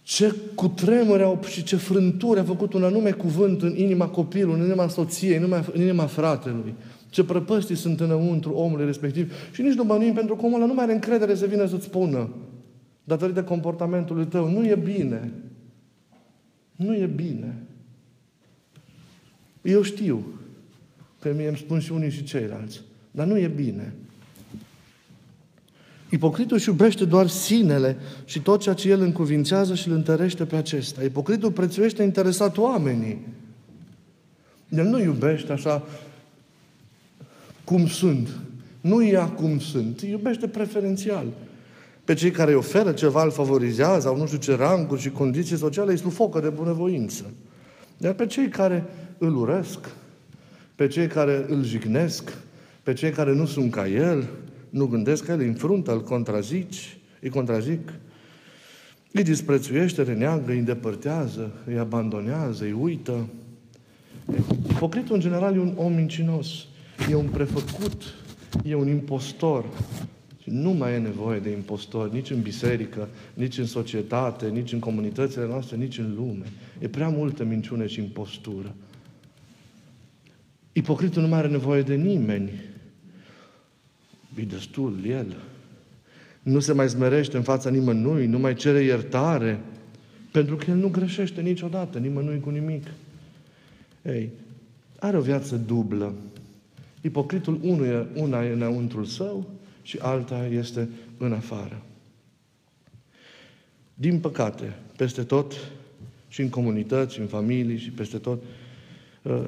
ce 0.01 0.35
cutremure 0.55 1.23
au 1.23 1.39
și 1.47 1.63
ce 1.63 1.75
frânturi 1.75 2.39
a 2.39 2.43
făcut 2.43 2.73
un 2.73 2.83
anume 2.83 3.11
cuvânt 3.11 3.61
în 3.61 3.77
inima 3.77 4.07
copilului, 4.07 4.59
în 4.59 4.65
inima 4.65 4.87
soției, 4.87 5.35
în 5.35 5.41
inima, 5.41 5.65
în 5.73 5.81
inima 5.81 6.05
fratelui. 6.05 6.73
Ce 7.09 7.23
prăpăstii 7.23 7.75
sunt 7.75 7.99
înăuntru 7.99 8.51
omului 8.51 8.85
respectiv. 8.85 9.33
Și 9.51 9.61
nici 9.61 9.73
nu 9.73 9.83
bănuim 9.83 10.13
pentru 10.13 10.35
că 10.35 10.45
omul 10.45 10.57
ăla 10.57 10.65
nu 10.65 10.73
mai 10.73 10.83
are 10.83 10.93
încredere 10.93 11.35
să 11.35 11.45
vină 11.45 11.65
să-ți 11.65 11.85
spună 11.85 12.29
datorită 13.03 13.43
comportamentului 13.43 14.25
tău. 14.25 14.49
Nu 14.49 14.65
e 14.65 14.75
bine. 14.75 15.33
Nu 16.75 16.95
e 16.95 17.05
bine. 17.05 17.68
Eu 19.61 19.81
știu 19.81 20.25
că 21.19 21.33
mie 21.35 21.47
îmi 21.47 21.57
spun 21.57 21.79
și 21.79 21.91
unii 21.91 22.11
și 22.11 22.23
ceilalți. 22.23 22.81
Dar 23.11 23.25
nu 23.27 23.37
e 23.37 23.47
bine. 23.47 23.93
Ipocritul 26.09 26.55
își 26.55 26.69
iubește 26.69 27.05
doar 27.05 27.27
sinele 27.27 27.97
și 28.25 28.41
tot 28.41 28.61
ceea 28.61 28.75
ce 28.75 28.89
el 28.89 29.01
încuvințează 29.01 29.75
și 29.75 29.87
îl 29.87 29.93
întărește 29.93 30.45
pe 30.45 30.55
acesta. 30.55 31.03
Ipocritul 31.03 31.51
prețuiește 31.51 32.03
interesat 32.03 32.57
oamenii. 32.57 33.27
El 34.69 34.85
nu 34.85 34.99
iubește 34.99 35.51
așa 35.51 35.87
cum 37.63 37.87
sunt. 37.87 38.29
Nu 38.81 39.01
ia 39.01 39.25
cum 39.25 39.59
sunt. 39.59 39.99
Îi 39.99 40.09
iubește 40.09 40.47
preferențial. 40.47 41.25
Pe 42.03 42.13
cei 42.13 42.31
care 42.31 42.51
îi 42.51 42.57
oferă 42.57 42.91
ceva, 42.91 43.23
îl 43.23 43.31
favorizează, 43.31 44.07
au 44.07 44.17
nu 44.17 44.25
știu 44.25 44.37
ce 44.37 44.55
ranguri 44.55 45.01
și 45.01 45.09
condiții 45.09 45.57
sociale, 45.57 45.91
îi 45.91 45.97
sufocă 45.97 46.39
de 46.39 46.49
bunăvoință. 46.49 47.25
Dar 47.97 48.13
pe 48.13 48.25
cei 48.25 48.47
care 48.47 48.83
îl 49.19 49.35
urăsc, 49.35 49.89
pe 50.75 50.87
cei 50.87 51.07
care 51.07 51.45
îl 51.47 51.63
jignesc, 51.63 52.37
pe 52.83 52.93
cei 52.93 53.11
care 53.11 53.33
nu 53.33 53.45
sunt 53.45 53.71
ca 53.71 53.87
el, 53.87 54.29
nu 54.69 54.85
gândesc 54.85 55.25
că 55.25 55.31
el 55.31 55.39
îi 55.39 55.47
înfruntă, 55.47 55.91
îl 55.91 56.03
contrazici, 56.03 56.97
îi 57.21 57.29
contrazic, 57.29 57.93
îi 59.11 59.23
disprețuiește, 59.23 60.03
reneagă, 60.03 60.51
îi 60.51 60.57
îndepărtează, 60.57 61.51
îi 61.65 61.77
abandonează, 61.77 62.63
îi 62.63 62.71
uită. 62.71 63.29
Ipocritul, 64.69 65.15
în 65.15 65.21
general, 65.21 65.55
e 65.55 65.59
un 65.59 65.73
om 65.75 65.93
mincinos. 65.93 66.47
E 67.09 67.15
un 67.15 67.27
prefăcut, 67.27 68.03
e 68.63 68.75
un 68.75 68.87
impostor. 68.87 69.65
Și 70.41 70.49
nu 70.49 70.71
mai 70.71 70.93
e 70.93 70.97
nevoie 70.97 71.39
de 71.39 71.49
impostori 71.49 72.13
nici 72.13 72.29
în 72.29 72.41
biserică, 72.41 73.07
nici 73.33 73.57
în 73.57 73.65
societate, 73.65 74.47
nici 74.47 74.71
în 74.71 74.79
comunitățile 74.79 75.47
noastre, 75.47 75.77
nici 75.77 75.97
în 75.97 76.13
lume. 76.15 76.45
E 76.79 76.87
prea 76.87 77.09
multă 77.09 77.43
minciune 77.43 77.87
și 77.87 77.99
impostură. 77.99 78.75
Ipocritul 80.73 81.21
nu 81.21 81.27
mai 81.27 81.39
are 81.39 81.47
nevoie 81.47 81.81
de 81.81 81.95
nimeni. 81.95 82.51
E 84.35 84.41
destul 84.41 85.05
el. 85.05 85.35
Nu 86.41 86.59
se 86.59 86.73
mai 86.73 86.89
smerește 86.89 87.37
în 87.37 87.43
fața 87.43 87.69
nimănui, 87.69 88.25
nu 88.25 88.39
mai 88.39 88.53
cere 88.53 88.83
iertare, 88.83 89.59
pentru 90.31 90.55
că 90.55 90.65
el 90.69 90.77
nu 90.77 90.89
greșește 90.89 91.41
niciodată, 91.41 91.97
nimănui 91.97 92.39
cu 92.39 92.49
nimic. 92.49 92.87
Ei, 94.05 94.29
are 94.99 95.17
o 95.17 95.21
viață 95.21 95.55
dublă. 95.55 96.13
Ipocritul 97.01 97.59
unul, 97.63 98.09
una 98.15 98.45
e 98.45 98.51
înăuntrul 98.51 99.05
său 99.05 99.49
și 99.81 99.97
alta 100.01 100.45
este 100.45 100.89
în 101.17 101.33
afară. 101.33 101.81
Din 103.93 104.19
păcate, 104.19 104.75
peste 104.97 105.23
tot, 105.23 105.53
și 106.27 106.41
în 106.41 106.49
comunități, 106.49 107.19
în 107.19 107.27
familii 107.27 107.77
și 107.77 107.89
peste 107.89 108.17
tot, 108.17 108.41
uh, 108.41 108.47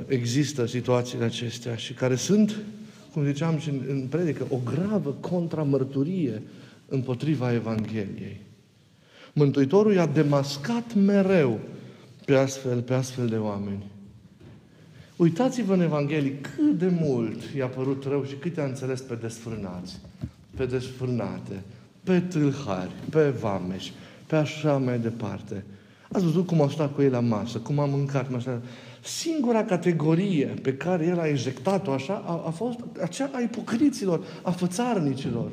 există 0.07 0.65
situațiile 0.65 1.23
acestea 1.23 1.75
și 1.75 1.93
care 1.93 2.15
sunt, 2.15 2.55
cum 3.13 3.25
ziceam 3.25 3.57
și 3.57 3.69
în 3.69 4.05
predică, 4.09 4.45
o 4.49 4.57
gravă 4.63 5.15
contramărturie 5.19 6.41
împotriva 6.87 7.53
Evangheliei. 7.53 8.41
Mântuitorul 9.33 9.93
i-a 9.93 10.05
demascat 10.05 10.93
mereu 10.93 11.59
pe 12.25 12.35
astfel, 12.35 12.81
pe 12.81 12.93
astfel 12.93 13.27
de 13.27 13.37
oameni. 13.37 13.85
Uitați-vă 15.15 15.73
în 15.73 15.81
Evanghelie 15.81 16.37
cât 16.37 16.77
de 16.77 16.91
mult 17.01 17.41
i-a 17.55 17.67
părut 17.67 18.03
rău 18.03 18.25
și 18.25 18.35
cât 18.35 18.57
a 18.57 18.63
înțeles 18.63 19.01
pe 19.01 19.15
desfrânați, 19.21 19.99
pe 20.55 20.65
desfrânate, 20.65 21.63
pe 22.03 22.19
tâlhari, 22.19 22.91
pe 23.09 23.29
vameși, 23.29 23.93
pe 24.27 24.35
așa 24.35 24.77
mai 24.77 24.99
departe. 24.99 25.63
Ați 26.11 26.23
văzut 26.23 26.45
cum 26.45 26.61
au 26.61 26.69
stat 26.69 26.93
cu 26.93 27.01
ei 27.01 27.09
la 27.09 27.19
masă, 27.19 27.57
cum 27.57 27.79
a 27.79 27.85
mâncat, 27.85 28.27
cum 28.27 28.35
a 28.35 28.61
Singura 29.03 29.63
categorie 29.63 30.45
pe 30.45 30.73
care 30.73 31.05
el 31.05 31.19
a 31.19 31.27
ejectat-o 31.27 31.91
așa 31.91 32.23
a, 32.25 32.43
a 32.45 32.49
fost 32.49 32.79
aceea 33.01 33.29
a 33.33 33.39
ipocriților, 33.39 34.25
a 34.41 34.51
fățarnicilor. 34.51 35.51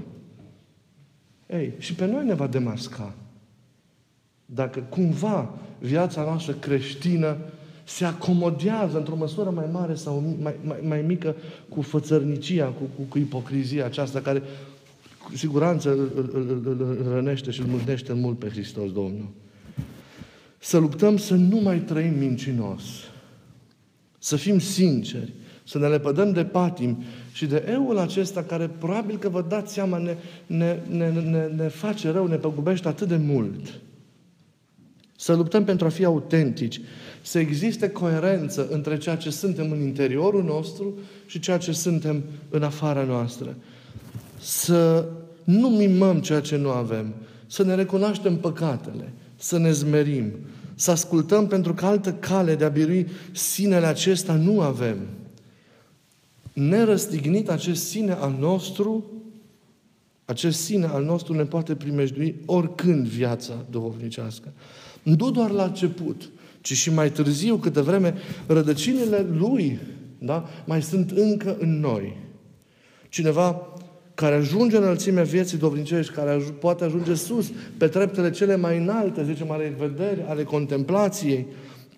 Ei, 1.47 1.73
și 1.79 1.95
pe 1.95 2.07
noi 2.07 2.25
ne 2.25 2.35
va 2.35 2.47
demasca. 2.47 3.15
Dacă 4.47 4.81
cumva 4.81 5.55
viața 5.79 6.23
noastră 6.23 6.53
creștină 6.53 7.37
se 7.85 8.05
acomodează 8.05 8.97
într-o 8.97 9.17
măsură 9.17 9.51
mai 9.51 9.67
mare 9.73 9.95
sau 9.95 10.37
mai, 10.41 10.55
mai, 10.65 10.79
mai 10.83 11.03
mică 11.03 11.37
cu 11.69 11.83
fățărnicia, 11.83 12.67
cu, 12.67 12.83
cu, 12.97 13.03
cu 13.09 13.19
ipocrizia 13.19 13.85
aceasta 13.85 14.21
care 14.21 14.43
cu 15.25 15.37
siguranță 15.37 15.91
îl, 15.91 16.11
îl, 16.17 16.61
îl, 16.65 16.81
îl 16.81 17.13
rănește 17.13 17.51
și 17.51 17.61
îl 17.61 17.67
mânește 17.67 18.13
mult 18.13 18.39
pe 18.39 18.49
Hristos 18.49 18.93
Domnul. 18.93 19.29
Să 20.59 20.79
luptăm 20.79 21.17
să 21.17 21.35
nu 21.35 21.57
mai 21.57 21.79
trăim 21.79 22.15
mincinos. 22.19 22.83
Să 24.29 24.37
fim 24.37 24.59
sinceri. 24.59 25.33
Să 25.65 25.79
ne 25.79 25.87
lepădăm 25.87 26.33
de 26.33 26.45
patim 26.45 27.03
și 27.33 27.47
de 27.47 27.65
eul 27.71 27.99
acesta 27.99 28.43
care 28.43 28.71
probabil 28.79 29.19
că 29.19 29.29
vă 29.29 29.45
dați 29.49 29.73
seama 29.73 29.99
ne, 29.99 30.17
ne, 30.47 30.79
ne, 30.89 31.11
ne, 31.11 31.47
ne 31.57 31.69
face 31.69 32.11
rău, 32.11 32.27
ne 32.27 32.37
păgubește 32.37 32.89
atât 32.89 33.09
de 33.09 33.17
mult. 33.17 33.81
Să 35.17 35.35
luptăm 35.35 35.65
pentru 35.65 35.87
a 35.87 35.89
fi 35.89 36.05
autentici 36.05 36.81
să 37.23 37.39
existe 37.39 37.91
coerență 37.91 38.69
între 38.71 38.99
ceea 38.99 39.17
ce 39.17 39.31
suntem 39.31 39.71
în 39.71 39.81
interiorul 39.81 40.45
nostru 40.45 40.99
și 41.27 41.39
ceea 41.39 41.59
ce 41.59 41.73
suntem 41.73 42.23
în 42.51 42.63
afara 42.63 43.03
noastră. 43.03 43.57
Să 44.39 45.09
nu 45.45 45.69
mimăm 45.69 46.21
ceea 46.21 46.41
ce 46.41 46.57
nu 46.57 46.71
avem, 46.71 47.15
să 47.47 47.65
ne 47.65 47.75
recunoaștem 47.75 48.37
păcatele, 48.37 49.13
să 49.37 49.59
ne 49.59 49.73
zmerim, 49.73 50.33
să 50.79 50.91
ascultăm 50.91 51.47
pentru 51.47 51.75
că 51.75 51.87
altă 51.87 52.13
cale 52.13 52.55
de 52.55 52.65
a 52.65 52.69
birui 52.69 53.09
sinele 53.33 53.87
acesta 53.87 54.35
nu 54.35 54.61
avem. 54.61 54.97
Nerăstignit 56.53 57.49
acest 57.49 57.89
sine 57.89 58.13
al 58.13 58.37
nostru, 58.39 59.05
acest 60.25 60.61
sine 60.61 60.87
al 60.87 61.05
nostru 61.05 61.35
ne 61.35 61.45
poate 61.45 61.75
primejdui 61.75 62.43
oricând 62.47 63.07
viața 63.07 63.65
duhovnicească. 63.71 64.53
Nu 65.03 65.31
doar 65.31 65.51
la 65.51 65.65
început, 65.65 66.31
ci 66.61 66.73
și 66.73 66.93
mai 66.93 67.11
târziu, 67.11 67.57
câte 67.57 67.81
vreme, 67.81 68.15
rădăcinile 68.47 69.27
lui 69.33 69.79
da, 70.19 70.49
mai 70.67 70.83
sunt 70.83 71.11
încă 71.11 71.57
în 71.61 71.81
noi. 71.81 72.17
Cineva 73.09 73.63
care 74.21 74.35
ajunge 74.35 74.77
în 74.77 74.83
înălțimea 74.83 75.23
vieții 75.23 75.59
dovnicești, 75.59 76.13
care 76.13 76.37
aj- 76.37 76.59
poate 76.61 76.85
ajunge 76.85 77.15
sus, 77.15 77.51
pe 77.77 77.87
treptele 77.87 78.31
cele 78.31 78.57
mai 78.57 78.79
înalte, 78.79 79.25
zicem, 79.25 79.51
ale 79.51 79.75
vederi, 79.79 80.25
ale 80.29 80.43
contemplației, 80.43 81.47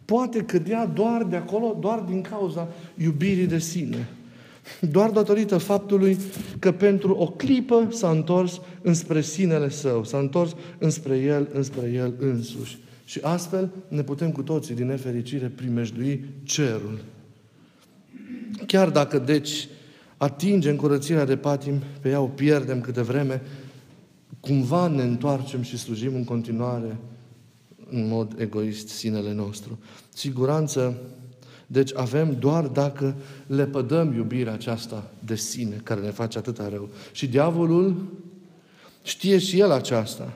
poate 0.04 0.42
cădea 0.42 0.86
doar 0.86 1.24
de 1.24 1.36
acolo, 1.36 1.76
doar 1.80 1.98
din 1.98 2.20
cauza 2.20 2.68
iubirii 2.96 3.46
de 3.46 3.58
sine. 3.58 4.08
Doar 4.80 5.10
datorită 5.10 5.58
faptului 5.58 6.18
că 6.58 6.72
pentru 6.72 7.12
o 7.14 7.26
clipă 7.26 7.88
s-a 7.90 8.10
întors 8.10 8.60
înspre 8.82 9.20
sinele 9.20 9.68
său, 9.68 10.04
s-a 10.04 10.18
întors 10.18 10.54
înspre 10.78 11.18
el, 11.18 11.48
înspre 11.52 11.90
el 11.94 12.14
însuși. 12.18 12.78
Și 13.04 13.18
astfel 13.22 13.70
ne 13.88 14.02
putem 14.02 14.30
cu 14.30 14.42
toții, 14.42 14.74
din 14.74 14.86
nefericire, 14.86 15.46
primejdui 15.46 16.24
cerul. 16.42 16.98
Chiar 18.66 18.88
dacă, 18.88 19.18
deci, 19.18 19.68
atingem 20.20 20.76
curățirea 20.76 21.24
de 21.24 21.36
patim, 21.36 21.82
pe 22.00 22.08
ea 22.08 22.20
o 22.20 22.26
pierdem 22.26 22.80
câte 22.80 23.02
vreme, 23.02 23.42
cumva 24.40 24.86
ne 24.86 25.02
întoarcem 25.02 25.62
și 25.62 25.78
slujim 25.78 26.14
în 26.14 26.24
continuare 26.24 26.96
în 27.90 28.08
mod 28.08 28.34
egoist 28.38 28.88
sinele 28.88 29.32
nostru. 29.32 29.78
Siguranță, 30.08 30.96
deci 31.66 31.90
avem 31.94 32.36
doar 32.38 32.66
dacă 32.66 33.14
le 33.46 33.66
pădăm 33.66 34.12
iubirea 34.12 34.52
aceasta 34.52 35.10
de 35.24 35.34
sine, 35.34 35.80
care 35.82 36.00
ne 36.00 36.10
face 36.10 36.38
atâta 36.38 36.68
rău. 36.68 36.88
Și 37.12 37.28
diavolul 37.28 38.06
știe 39.02 39.38
și 39.38 39.58
el 39.58 39.70
aceasta. 39.70 40.32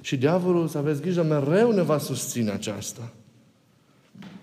Și 0.00 0.16
diavolul, 0.16 0.68
să 0.68 0.78
aveți 0.78 1.00
grijă, 1.00 1.22
mereu 1.22 1.72
ne 1.72 1.82
va 1.82 1.98
susține 1.98 2.50
aceasta. 2.50 3.12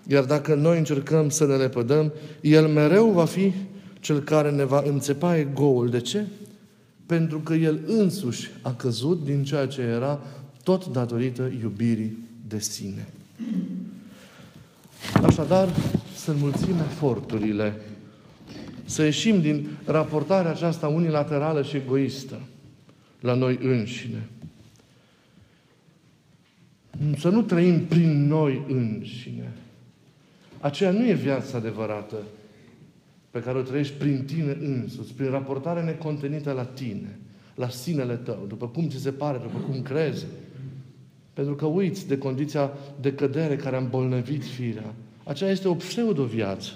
Iar 0.06 0.24
dacă 0.24 0.54
noi 0.54 0.78
încercăm 0.78 1.28
să 1.28 1.46
ne 1.46 1.54
lepădăm, 1.54 2.12
el 2.40 2.68
mereu 2.68 3.10
va 3.10 3.24
fi 3.24 3.52
cel 4.00 4.20
care 4.20 4.50
ne 4.50 4.64
va 4.64 4.82
înțepa 4.86 5.36
egoul. 5.36 5.90
De 5.90 6.00
ce? 6.00 6.24
Pentru 7.06 7.38
că 7.38 7.54
el 7.54 7.80
însuși 7.86 8.50
a 8.62 8.72
căzut 8.72 9.24
din 9.24 9.44
ceea 9.44 9.66
ce 9.66 9.80
era 9.80 10.20
tot 10.62 10.86
datorită 10.86 11.50
iubirii 11.60 12.18
de 12.48 12.58
sine. 12.58 13.08
Așadar, 15.22 15.68
să 16.14 16.30
înmulțim 16.30 16.74
eforturile 16.78 17.80
Să 18.84 19.02
ieșim 19.02 19.40
din 19.40 19.68
raportarea 19.84 20.50
aceasta 20.50 20.88
unilaterală 20.88 21.62
și 21.62 21.76
egoistă 21.76 22.40
la 23.20 23.34
noi 23.34 23.58
înșine. 23.62 24.28
Să 27.18 27.28
nu 27.28 27.42
trăim 27.42 27.86
prin 27.86 28.26
noi 28.26 28.64
înșine. 28.68 29.52
Aceea 30.60 30.90
nu 30.90 31.06
e 31.06 31.12
viața 31.12 31.56
adevărată 31.56 32.16
pe 33.30 33.40
care 33.40 33.58
o 33.58 33.62
trăiești 33.62 33.94
prin 33.94 34.24
tine 34.26 34.58
însuți, 34.60 35.14
prin 35.14 35.30
raportarea 35.30 35.82
necontenită 35.82 36.52
la 36.52 36.64
tine, 36.64 37.18
la 37.54 37.68
sinele 37.68 38.14
tău, 38.14 38.44
după 38.48 38.66
cum 38.68 38.88
ți 38.88 39.02
se 39.02 39.10
pare, 39.10 39.38
după 39.38 39.58
cum 39.58 39.82
crezi. 39.82 40.26
Pentru 41.32 41.54
că 41.54 41.66
uiți 41.66 42.08
de 42.08 42.18
condiția 42.18 42.72
de 43.00 43.12
cădere 43.12 43.56
care 43.56 43.76
a 43.76 43.78
îmbolnăvit 43.78 44.44
firea. 44.44 44.94
Aceea 45.24 45.50
este 45.50 45.68
o 45.68 45.74
pseudo-viață. 45.74 46.72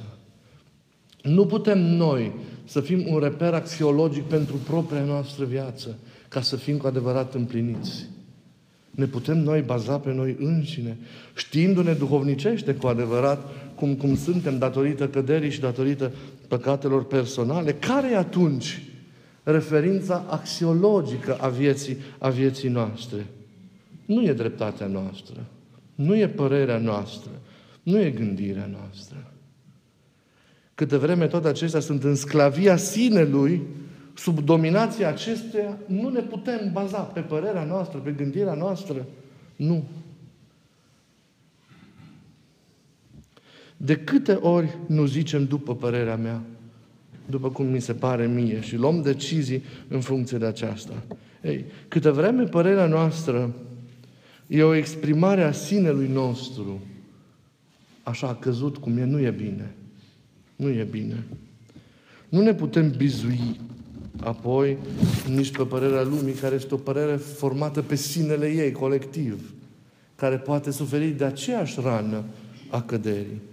Nu 1.22 1.46
putem 1.46 1.78
noi 1.78 2.32
să 2.64 2.80
fim 2.80 3.04
un 3.06 3.18
reper 3.18 3.54
axiologic 3.54 4.22
pentru 4.22 4.56
propria 4.56 5.04
noastră 5.04 5.44
viață, 5.44 5.98
ca 6.28 6.40
să 6.40 6.56
fim 6.56 6.76
cu 6.76 6.86
adevărat 6.86 7.34
împliniți. 7.34 8.06
Ne 8.90 9.06
putem 9.06 9.38
noi 9.38 9.60
baza 9.60 9.98
pe 9.98 10.12
noi 10.12 10.36
înșine, 10.38 10.98
știindu-ne 11.34 11.92
duhovnicește 11.92 12.74
cu 12.74 12.86
adevărat 12.86 13.48
cum, 13.82 13.94
cum 13.94 14.16
suntem 14.16 14.58
datorită 14.58 15.08
căderii 15.08 15.50
și 15.50 15.60
datorită 15.60 16.12
păcatelor 16.48 17.04
personale. 17.04 17.72
Care 17.72 18.10
e 18.10 18.16
atunci 18.16 18.82
referința 19.42 20.24
axiologică 20.28 21.36
a 21.40 21.48
vieții, 21.48 21.96
a 22.18 22.28
vieții 22.28 22.68
noastre? 22.68 23.26
Nu 24.04 24.24
e 24.24 24.32
dreptatea 24.32 24.86
noastră, 24.86 25.44
nu 25.94 26.16
e 26.16 26.28
părerea 26.28 26.78
noastră, 26.78 27.30
nu 27.82 28.00
e 28.00 28.10
gândirea 28.10 28.68
noastră. 28.78 29.32
Câte 30.74 30.96
vreme 30.96 31.26
toate 31.26 31.48
acestea 31.48 31.80
sunt 31.80 32.04
în 32.04 32.14
sclavia 32.14 32.76
sinelui, 32.76 33.62
sub 34.14 34.40
dominația 34.40 35.08
acestuia, 35.08 35.78
nu 35.86 36.08
ne 36.08 36.20
putem 36.20 36.70
baza 36.72 36.98
pe 36.98 37.20
părerea 37.20 37.64
noastră, 37.64 37.98
pe 37.98 38.10
gândirea 38.10 38.54
noastră. 38.54 39.06
Nu. 39.56 39.84
De 43.84 43.96
câte 43.96 44.32
ori 44.32 44.76
nu 44.86 45.06
zicem 45.06 45.44
după 45.44 45.74
părerea 45.74 46.16
mea, 46.16 46.42
după 47.26 47.50
cum 47.50 47.66
mi 47.66 47.80
se 47.80 47.92
pare 47.92 48.26
mie, 48.26 48.60
și 48.60 48.76
luăm 48.76 49.02
decizii 49.02 49.62
în 49.88 50.00
funcție 50.00 50.38
de 50.38 50.46
aceasta. 50.46 51.02
Ei, 51.42 51.64
câte 51.88 52.10
vreme 52.10 52.42
părerea 52.42 52.86
noastră 52.86 53.54
e 54.46 54.62
o 54.62 54.74
exprimare 54.74 55.42
a 55.42 55.52
sinelui 55.52 56.08
nostru, 56.08 56.80
așa 58.02 58.28
a 58.28 58.34
căzut 58.34 58.76
cum 58.76 58.98
e, 58.98 59.04
nu 59.04 59.20
e 59.20 59.30
bine. 59.30 59.74
Nu 60.56 60.68
e 60.68 60.86
bine. 60.90 61.24
Nu 62.28 62.42
ne 62.42 62.54
putem 62.54 62.90
bizui 62.96 63.60
apoi 64.20 64.78
nici 65.28 65.56
pe 65.56 65.62
părerea 65.62 66.02
lumii, 66.02 66.32
care 66.32 66.54
este 66.54 66.74
o 66.74 66.76
părere 66.76 67.16
formată 67.16 67.82
pe 67.82 67.94
sinele 67.94 68.46
ei, 68.46 68.72
colectiv, 68.72 69.52
care 70.14 70.36
poate 70.36 70.70
suferi 70.70 71.08
de 71.08 71.24
aceeași 71.24 71.80
rană 71.80 72.24
a 72.70 72.82
căderii. 72.82 73.50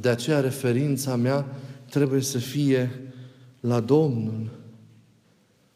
De 0.00 0.08
aceea 0.08 0.40
referința 0.40 1.16
mea 1.16 1.46
trebuie 1.90 2.20
să 2.20 2.38
fie 2.38 2.90
la 3.60 3.80
Domnul. 3.80 4.50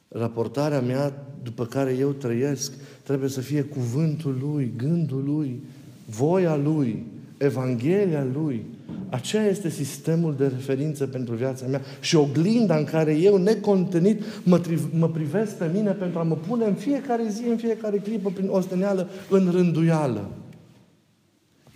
Raportarea 0.09 0.81
mea 0.81 1.27
după 1.43 1.67
care 1.67 1.97
eu 1.99 2.11
trăiesc 2.11 2.73
trebuie 3.03 3.29
să 3.29 3.41
fie 3.41 3.63
cuvântul 3.63 4.39
Lui, 4.41 4.73
gândul 4.77 5.25
Lui, 5.25 5.63
voia 6.05 6.57
Lui, 6.57 7.05
Evanghelia 7.39 8.27
Lui. 8.33 8.65
Aceea 9.09 9.47
este 9.47 9.69
sistemul 9.69 10.35
de 10.37 10.47
referință 10.47 11.07
pentru 11.07 11.35
viața 11.35 11.67
mea 11.67 11.81
și 12.01 12.17
oglinda 12.17 12.77
în 12.77 12.85
care 12.85 13.17
eu, 13.17 13.37
necontenit, 13.37 14.23
mă, 14.43 14.61
tri- 14.61 14.99
mă 14.99 15.09
privesc 15.09 15.57
pe 15.57 15.71
mine 15.75 15.91
pentru 15.91 16.19
a 16.19 16.23
mă 16.23 16.35
pune 16.35 16.65
în 16.65 16.75
fiecare 16.75 17.23
zi, 17.29 17.43
în 17.49 17.57
fiecare 17.57 17.97
clipă, 17.97 18.31
prin 18.31 18.49
osteneală, 18.49 19.09
în 19.31 19.51
rânduială. 19.51 20.31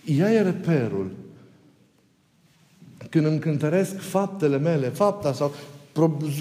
Ea 0.05 0.33
e 0.33 0.43
reperul. 0.43 1.11
Când 3.11 3.27
îmi 3.27 3.39
cântăresc 3.39 3.99
faptele 3.99 4.59
mele, 4.59 4.89
fapta 4.89 5.33
sau 5.33 5.53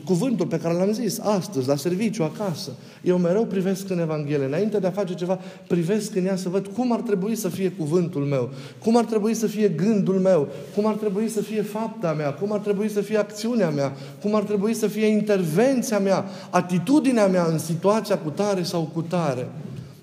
cuvântul 0.05 0.45
pe 0.45 0.59
care 0.59 0.73
l-am 0.73 0.91
zis 0.91 1.19
astăzi, 1.19 1.67
la 1.67 1.75
serviciu, 1.75 2.23
acasă. 2.23 2.71
Eu 3.01 3.17
mereu 3.17 3.45
privesc 3.45 3.89
în 3.89 3.99
Evanghelie. 3.99 4.45
Înainte 4.45 4.79
de 4.79 4.87
a 4.87 4.91
face 4.91 5.13
ceva, 5.13 5.39
privesc 5.67 6.15
în 6.15 6.25
ea 6.25 6.35
să 6.35 6.49
văd 6.49 6.67
cum 6.67 6.91
ar 6.91 6.99
trebui 6.99 7.35
să 7.35 7.49
fie 7.49 7.69
cuvântul 7.69 8.21
meu, 8.21 8.49
cum 8.83 8.97
ar 8.97 9.05
trebui 9.05 9.33
să 9.33 9.47
fie 9.47 9.67
gândul 9.67 10.19
meu, 10.19 10.47
cum 10.75 10.85
ar 10.85 10.93
trebui 10.93 11.29
să 11.29 11.41
fie 11.41 11.61
fapta 11.61 12.13
mea, 12.13 12.33
cum 12.33 12.51
ar 12.51 12.59
trebui 12.59 12.89
să 12.89 13.01
fie 13.01 13.17
acțiunea 13.17 13.69
mea, 13.69 13.93
cum 14.21 14.35
ar 14.35 14.43
trebui 14.43 14.73
să 14.73 14.87
fie 14.87 15.05
intervenția 15.05 15.99
mea, 15.99 16.25
atitudinea 16.49 17.27
mea 17.27 17.45
în 17.45 17.57
situația 17.57 18.17
cu 18.17 18.29
tare 18.29 18.63
sau 18.63 18.89
cu 18.93 19.01
tare. 19.01 19.47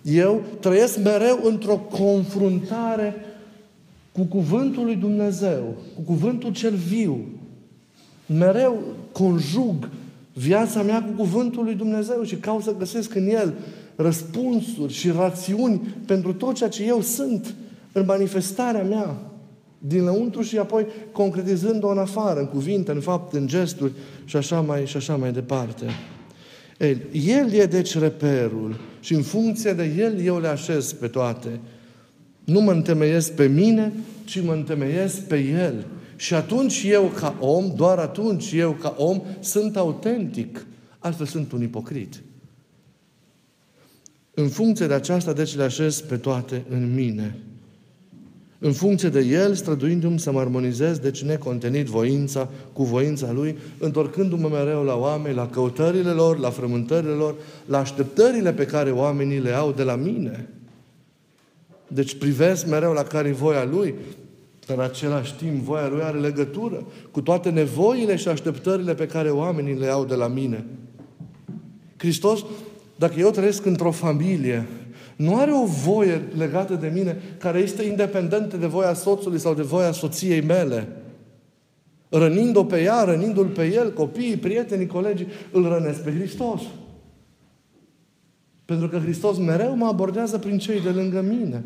Eu 0.02 0.42
trăiesc 0.60 0.98
mereu 1.02 1.40
într-o 1.42 1.76
confruntare 1.76 3.14
cu 4.16 4.22
cuvântul 4.22 4.84
lui 4.84 4.96
Dumnezeu, 4.96 5.76
cu 5.94 6.00
cuvântul 6.00 6.52
cel 6.52 6.74
viu, 6.74 7.18
mereu 8.26 8.82
conjug 9.12 9.88
viața 10.32 10.82
mea 10.82 11.02
cu 11.02 11.10
cuvântul 11.22 11.64
lui 11.64 11.74
Dumnezeu 11.74 12.22
și 12.22 12.36
caut 12.36 12.62
să 12.62 12.74
găsesc 12.78 13.14
în 13.14 13.28
el 13.28 13.54
răspunsuri 13.96 14.92
și 14.92 15.10
rațiuni 15.10 15.80
pentru 16.06 16.32
tot 16.34 16.54
ceea 16.54 16.68
ce 16.68 16.86
eu 16.86 17.00
sunt 17.00 17.54
în 17.92 18.04
manifestarea 18.06 18.82
mea 18.82 19.16
dinăuntru 19.78 20.42
și 20.42 20.58
apoi 20.58 20.86
concretizând-o 21.12 21.88
în 21.88 21.98
afară, 21.98 22.40
în 22.40 22.46
cuvinte, 22.46 22.92
în 22.92 23.00
fapte, 23.00 23.38
în 23.38 23.46
gesturi 23.46 23.92
și 24.24 24.36
așa 24.36 24.60
mai, 24.60 24.86
și 24.86 24.96
așa 24.96 25.16
mai 25.16 25.32
departe. 25.32 25.84
El, 26.78 27.00
el 27.12 27.52
e 27.52 27.66
deci 27.66 27.98
reperul 27.98 28.80
și 29.00 29.14
în 29.14 29.22
funcție 29.22 29.72
de 29.72 29.94
el 29.98 30.20
eu 30.20 30.38
le 30.38 30.48
așez 30.48 30.92
pe 30.92 31.06
toate. 31.06 31.60
Nu 32.46 32.60
mă 32.60 32.72
întemeiesc 32.72 33.32
pe 33.32 33.46
mine, 33.46 33.92
ci 34.24 34.42
mă 34.42 34.52
întemeiesc 34.52 35.20
pe 35.20 35.38
el. 35.38 35.86
Și 36.16 36.34
atunci 36.34 36.82
eu 36.88 37.12
ca 37.14 37.36
om, 37.40 37.72
doar 37.76 37.98
atunci 37.98 38.52
eu 38.52 38.72
ca 38.72 38.94
om, 38.98 39.22
sunt 39.40 39.76
autentic. 39.76 40.66
Altfel 40.98 41.26
sunt 41.26 41.52
un 41.52 41.62
ipocrit. 41.62 42.22
În 44.34 44.48
funcție 44.48 44.86
de 44.86 44.94
aceasta, 44.94 45.32
deci 45.32 45.56
le 45.56 45.62
așez 45.62 46.00
pe 46.00 46.16
toate 46.16 46.64
în 46.68 46.94
mine. 46.94 47.38
În 48.58 48.72
funcție 48.72 49.08
de 49.08 49.20
El, 49.20 49.54
străduindu-mi 49.54 50.18
să 50.18 50.32
mă 50.32 50.40
armonizez, 50.40 50.98
deci 50.98 51.22
necontenit 51.22 51.86
voința 51.86 52.48
cu 52.72 52.82
voința 52.82 53.32
Lui, 53.32 53.56
întorcându-mă 53.78 54.48
mereu 54.48 54.82
la 54.82 54.96
oameni, 54.96 55.34
la 55.34 55.48
căutările 55.48 56.10
lor, 56.10 56.38
la 56.38 56.50
frământările 56.50 57.12
lor, 57.12 57.34
la 57.66 57.78
așteptările 57.78 58.52
pe 58.52 58.66
care 58.66 58.90
oamenii 58.90 59.40
le 59.40 59.50
au 59.50 59.72
de 59.72 59.82
la 59.82 59.96
mine. 59.96 60.48
Deci 61.88 62.18
privesc 62.18 62.66
mereu 62.66 62.92
la 62.92 63.02
care 63.02 63.32
voia 63.32 63.64
Lui, 63.64 63.94
dar 64.66 64.76
în 64.76 64.82
același 64.82 65.34
timp, 65.34 65.62
voia 65.62 65.88
Lui 65.88 66.02
are 66.02 66.18
legătură 66.18 66.86
cu 67.10 67.20
toate 67.20 67.50
nevoile 67.50 68.16
și 68.16 68.28
așteptările 68.28 68.94
pe 68.94 69.06
care 69.06 69.30
oamenii 69.30 69.78
le 69.78 69.86
au 69.86 70.04
de 70.04 70.14
la 70.14 70.26
mine. 70.26 70.64
Hristos, 71.96 72.44
dacă 72.96 73.14
eu 73.18 73.30
trăiesc 73.30 73.66
într-o 73.66 73.90
familie, 73.90 74.66
nu 75.16 75.36
are 75.36 75.50
o 75.52 75.64
voie 75.64 76.22
legată 76.36 76.74
de 76.74 76.90
mine 76.94 77.22
care 77.38 77.58
este 77.58 77.82
independentă 77.82 78.56
de 78.56 78.66
voia 78.66 78.94
soțului 78.94 79.38
sau 79.38 79.54
de 79.54 79.62
voia 79.62 79.92
soției 79.92 80.40
mele. 80.40 80.88
Rănind-o 82.08 82.64
pe 82.64 82.82
ea, 82.82 83.04
rănindu-l 83.04 83.46
pe 83.46 83.72
el, 83.74 83.92
copiii, 83.92 84.36
prietenii, 84.36 84.86
colegii, 84.86 85.26
îl 85.52 85.68
rănesc 85.68 86.02
pe 86.02 86.12
Hristos. 86.12 86.60
Pentru 88.66 88.88
că 88.88 88.98
Hristos 88.98 89.38
mereu 89.38 89.76
mă 89.76 89.86
abordează 89.86 90.38
prin 90.38 90.58
cei 90.58 90.80
de 90.80 90.88
lângă 90.88 91.20
mine. 91.20 91.64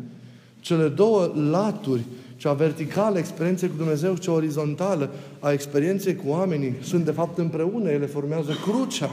Cele 0.59 0.87
două 0.87 1.31
laturi 1.51 2.01
cea 2.41 2.53
verticală 2.53 3.17
experienței 3.17 3.69
cu 3.69 3.75
Dumnezeu 3.77 4.13
și 4.13 4.19
cea 4.19 4.31
orizontală 4.31 5.09
a 5.39 5.51
experienței 5.51 6.15
cu 6.15 6.23
oamenii 6.27 6.75
sunt 6.83 7.05
de 7.05 7.11
fapt 7.11 7.37
împreună, 7.37 7.89
ele 7.89 8.05
formează 8.05 8.51
crucea. 8.63 9.09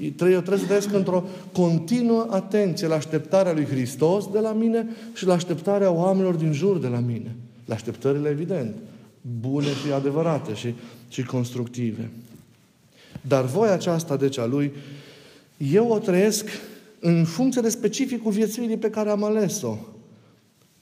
Eu 0.00 0.10
trebuie 0.16 0.58
să 0.58 0.64
trăiesc 0.64 0.92
într-o 0.92 1.24
continuă 1.52 2.26
atenție 2.30 2.86
la 2.86 2.94
așteptarea 2.94 3.52
lui 3.52 3.64
Hristos 3.64 4.30
de 4.30 4.38
la 4.38 4.52
mine 4.52 4.86
și 5.14 5.26
la 5.26 5.34
așteptarea 5.34 5.90
oamenilor 5.90 6.34
din 6.34 6.52
jur 6.52 6.78
de 6.78 6.86
la 6.86 6.98
mine. 6.98 7.36
La 7.64 7.74
așteptările, 7.74 8.28
evident, 8.28 8.74
bune 9.40 9.66
și 9.66 9.92
adevărate 9.94 10.54
și, 10.54 10.74
și 11.08 11.24
constructive. 11.24 12.10
Dar 13.20 13.44
voia 13.44 13.72
aceasta, 13.72 14.16
deci, 14.16 14.38
a 14.38 14.46
Lui, 14.46 14.72
eu 15.56 15.88
o 15.88 15.98
trăiesc 15.98 16.48
în 17.00 17.24
funcție 17.24 17.60
de 17.60 17.68
specificul 17.68 18.32
viețuirii 18.32 18.76
pe 18.76 18.90
care 18.90 19.10
am 19.10 19.24
ales-o. 19.24 19.76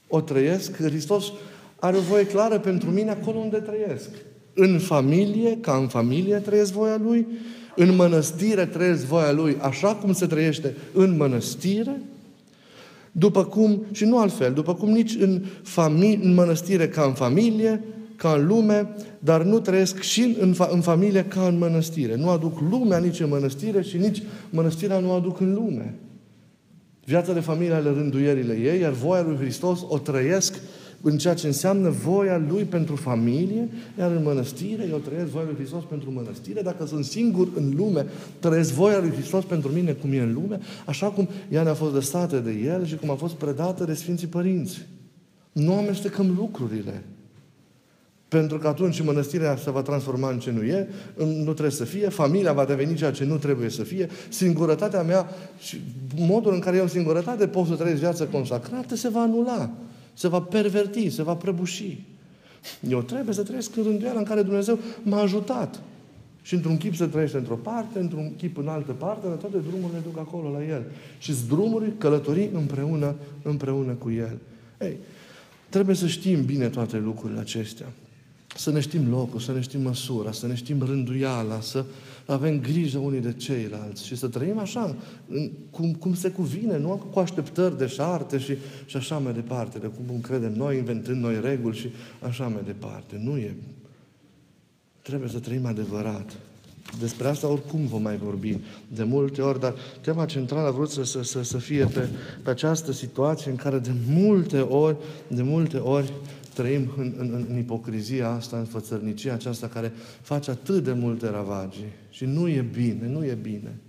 O 0.07 0.21
trăiesc, 0.21 0.75
Hristos 0.75 1.31
are 1.79 1.97
o 1.97 2.01
voie 2.01 2.25
clară 2.25 2.59
pentru 2.59 2.89
mine 2.89 3.09
acolo 3.09 3.37
unde 3.37 3.57
trăiesc. 3.57 4.09
În 4.53 4.79
familie, 4.79 5.57
ca 5.61 5.75
în 5.75 5.87
familie 5.87 6.35
trăiesc 6.35 6.71
voia 6.71 6.97
Lui, 7.03 7.27
în 7.75 7.95
mănăstire 7.95 8.65
trăiesc 8.65 9.05
voia 9.05 9.31
Lui 9.31 9.57
așa 9.61 9.95
cum 9.95 10.13
se 10.13 10.25
trăiește 10.25 10.75
în 10.93 11.17
mănăstire, 11.17 12.01
după 13.11 13.45
cum, 13.45 13.83
și 13.91 14.05
nu 14.05 14.17
altfel, 14.17 14.53
după 14.53 14.75
cum 14.75 14.89
nici 14.89 15.15
în, 15.19 15.41
familie, 15.61 16.19
în 16.25 16.33
mănăstire 16.33 16.87
ca 16.87 17.03
în 17.03 17.13
familie, 17.13 17.83
ca 18.15 18.33
în 18.33 18.47
lume, 18.47 18.89
dar 19.19 19.43
nu 19.43 19.59
trăiesc 19.59 19.99
și 20.01 20.35
în, 20.39 20.53
fa- 20.53 20.69
în 20.69 20.81
familie 20.81 21.25
ca 21.25 21.47
în 21.47 21.57
mănăstire. 21.57 22.15
Nu 22.15 22.29
aduc 22.29 22.59
lumea 22.69 22.97
nici 22.97 23.19
în 23.19 23.29
mănăstire 23.29 23.81
și 23.81 23.97
nici 23.97 24.23
mănăstirea 24.49 24.99
nu 24.99 25.11
aduc 25.11 25.39
în 25.39 25.53
lume. 25.53 25.95
Viața 27.09 27.33
de 27.33 27.39
familie 27.39 27.73
ale 27.73 27.89
rânduierile 27.89 28.53
ei, 28.53 28.79
iar 28.79 28.91
voia 28.91 29.21
lui 29.21 29.35
Hristos 29.35 29.79
o 29.87 29.97
trăiesc 29.97 30.59
în 31.01 31.17
ceea 31.17 31.33
ce 31.33 31.47
înseamnă 31.47 31.89
voia 31.89 32.45
Lui 32.49 32.63
pentru 32.63 32.95
familie, 32.95 33.69
iar 33.99 34.11
în 34.11 34.23
mănăstire 34.23 34.87
eu 34.89 34.97
trăiesc 34.97 35.29
voia 35.29 35.45
Lui 35.45 35.55
Hristos 35.55 35.83
pentru 35.83 36.11
mănăstire. 36.11 36.61
Dacă 36.61 36.85
sunt 36.85 37.05
singur 37.05 37.47
în 37.55 37.73
lume, 37.75 38.05
trăiesc 38.39 38.73
voia 38.73 38.99
Lui 38.99 39.11
Hristos 39.11 39.43
pentru 39.43 39.71
mine 39.71 39.91
cum 39.91 40.11
e 40.11 40.19
în 40.19 40.33
lume, 40.33 40.59
așa 40.85 41.07
cum 41.07 41.29
ea 41.51 41.63
ne-a 41.63 41.73
fost 41.73 41.93
lăsată 41.93 42.37
de 42.37 42.51
El 42.51 42.85
și 42.85 42.95
cum 42.95 43.09
a 43.09 43.15
fost 43.15 43.33
predată 43.33 43.83
de 43.83 43.93
Sfinții 43.93 44.27
Părinți. 44.27 44.85
Nu 45.51 45.73
amestecăm 45.73 46.33
lucrurile. 46.37 47.03
Pentru 48.29 48.57
că 48.57 48.67
atunci 48.67 49.01
mănăstirea 49.01 49.55
se 49.55 49.71
va 49.71 49.81
transforma 49.81 50.29
în 50.29 50.39
ce 50.39 50.51
nu 50.51 50.63
e, 50.63 50.87
nu 51.15 51.51
trebuie 51.51 51.69
să 51.69 51.83
fie, 51.83 52.09
familia 52.09 52.53
va 52.53 52.65
deveni 52.65 52.95
ceea 52.95 53.11
ce 53.11 53.23
nu 53.23 53.37
trebuie 53.37 53.69
să 53.69 53.83
fie, 53.83 54.09
singurătatea 54.29 55.01
mea 55.01 55.27
și 55.59 55.81
modul 56.15 56.53
în 56.53 56.59
care 56.59 56.77
eu 56.77 56.83
în 56.83 56.89
singurătate 56.89 57.47
pot 57.47 57.67
să 57.67 57.75
trăiesc 57.75 57.99
viața 57.99 58.25
consacrată 58.25 58.95
se 58.95 59.09
va 59.09 59.21
anula, 59.21 59.69
se 60.13 60.27
va 60.27 60.41
perverti, 60.41 61.09
se 61.09 61.23
va 61.23 61.35
prăbuși. 61.35 62.05
Eu 62.89 63.01
trebuie 63.01 63.33
să 63.33 63.43
trăiesc 63.43 63.75
în 63.75 63.83
rânduiala 63.83 64.19
în 64.19 64.25
care 64.25 64.41
Dumnezeu 64.41 64.79
m-a 65.03 65.21
ajutat. 65.21 65.81
Și 66.41 66.53
într-un 66.53 66.77
chip 66.77 66.95
se 66.95 67.05
trăiește 67.05 67.37
într-o 67.37 67.55
parte, 67.55 67.99
într-un 67.99 68.35
chip 68.37 68.57
în 68.57 68.67
altă 68.67 68.91
parte, 68.91 69.27
dar 69.27 69.35
toate 69.35 69.57
drumurile 69.57 70.01
duc 70.03 70.17
acolo 70.17 70.51
la 70.51 70.65
El. 70.65 70.83
Și 71.19 71.33
drumuri 71.47 71.91
călătorii 71.97 72.49
împreună, 72.53 73.15
împreună 73.41 73.91
cu 73.91 74.11
El. 74.11 74.37
Ei, 74.81 74.97
trebuie 75.69 75.95
să 75.95 76.07
știm 76.07 76.45
bine 76.45 76.67
toate 76.67 76.97
lucrurile 76.97 77.39
acestea 77.39 77.85
să 78.55 78.71
ne 78.71 78.79
știm 78.79 79.09
locul, 79.09 79.39
să 79.39 79.51
ne 79.51 79.61
știm 79.61 79.81
măsura, 79.81 80.31
să 80.31 80.47
ne 80.47 80.55
știm 80.55 80.83
rânduiala, 80.83 81.61
să 81.61 81.85
avem 82.25 82.59
grijă 82.59 82.97
unii 82.97 83.19
de 83.19 83.33
ceilalți 83.33 84.05
și 84.05 84.15
să 84.15 84.27
trăim 84.27 84.59
așa, 84.59 84.95
cum, 85.71 85.93
cum 85.93 86.13
se 86.13 86.29
cuvine, 86.29 86.77
nu 86.77 87.07
cu 87.11 87.19
așteptări 87.19 87.77
de 87.77 87.87
șarte 87.87 88.37
și, 88.37 88.53
și 88.85 88.97
așa 88.97 89.17
mai 89.17 89.33
departe, 89.33 89.77
de 89.77 89.87
cum 89.87 90.21
credem 90.21 90.53
noi, 90.53 90.77
inventând 90.77 91.21
noi 91.21 91.39
reguli 91.41 91.77
și 91.77 91.89
așa 92.19 92.47
mai 92.47 92.61
departe. 92.65 93.21
Nu 93.23 93.37
e. 93.37 93.55
Trebuie 95.01 95.29
să 95.29 95.39
trăim 95.39 95.65
adevărat. 95.65 96.31
Despre 96.99 97.27
asta 97.27 97.47
oricum 97.47 97.85
vom 97.85 98.01
mai 98.01 98.17
vorbi 98.17 98.57
de 98.87 99.03
multe 99.03 99.41
ori, 99.41 99.59
dar 99.59 99.73
tema 100.01 100.25
centrală 100.25 100.67
a 100.67 100.71
vrut 100.71 100.89
să, 100.89 101.03
să, 101.03 101.23
să, 101.23 101.43
să 101.43 101.57
fie 101.57 101.85
pe, 101.85 102.07
pe 102.43 102.49
această 102.49 102.91
situație 102.91 103.51
în 103.51 103.57
care 103.57 103.79
de 103.79 103.91
multe 104.09 104.59
ori, 104.59 104.95
de 105.27 105.41
multe 105.41 105.77
ori 105.77 106.13
trăim 106.59 106.93
în, 106.97 107.13
în, 107.17 107.45
în 107.49 107.57
ipocrizia 107.57 108.29
asta, 108.29 108.57
în 108.57 108.65
fățărnicia 108.65 109.33
aceasta 109.33 109.67
care 109.67 109.91
face 110.21 110.51
atât 110.51 110.83
de 110.83 110.91
multe 110.91 111.29
ravagii. 111.29 111.91
Și 112.09 112.25
nu 112.25 112.47
e 112.47 112.61
bine, 112.61 113.07
nu 113.07 113.25
e 113.25 113.33
bine. 113.33 113.79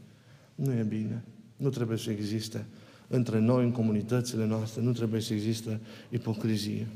Nu 0.55 0.73
e 0.73 0.83
bine. 0.83 1.25
Nu 1.57 1.69
trebuie 1.69 1.99
să 1.99 2.11
existe 2.11 2.67
între 3.09 3.39
noi, 3.39 3.65
în 3.65 3.73
comunitățile 3.73 4.47
noastre, 4.47 4.83
nu 4.83 4.93
trebuie 4.93 5.21
să 5.21 5.33
existe 5.33 5.81
ipocrizie. 6.09 6.87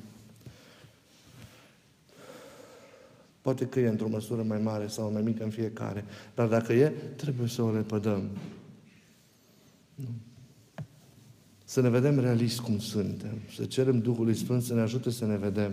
Poate 3.41 3.67
că 3.67 3.81
e 3.81 3.89
într-o 3.89 4.09
măsură 4.09 4.43
mai 4.43 4.59
mare 4.59 4.87
sau 4.87 5.13
mai 5.13 5.23
mică 5.23 5.45
în 5.45 5.51
fiecare, 5.51 6.05
dar 6.35 6.49
dacă 6.49 6.73
e, 6.73 6.93
trebuie 7.17 7.49
să 7.49 7.63
o 7.63 7.75
repădăm. 7.75 8.29
Nu. 9.95 10.09
Să 11.75 11.81
ne 11.81 11.89
vedem 11.89 12.21
realist 12.21 12.61
cum 12.61 12.79
suntem. 12.79 13.39
Să 13.55 13.65
cerem 13.65 14.01
Duhului 14.01 14.35
Sfânt 14.35 14.63
să 14.63 14.75
ne 14.75 14.81
ajute 14.81 15.11
să 15.11 15.27
ne 15.27 15.37
vedem. 15.37 15.73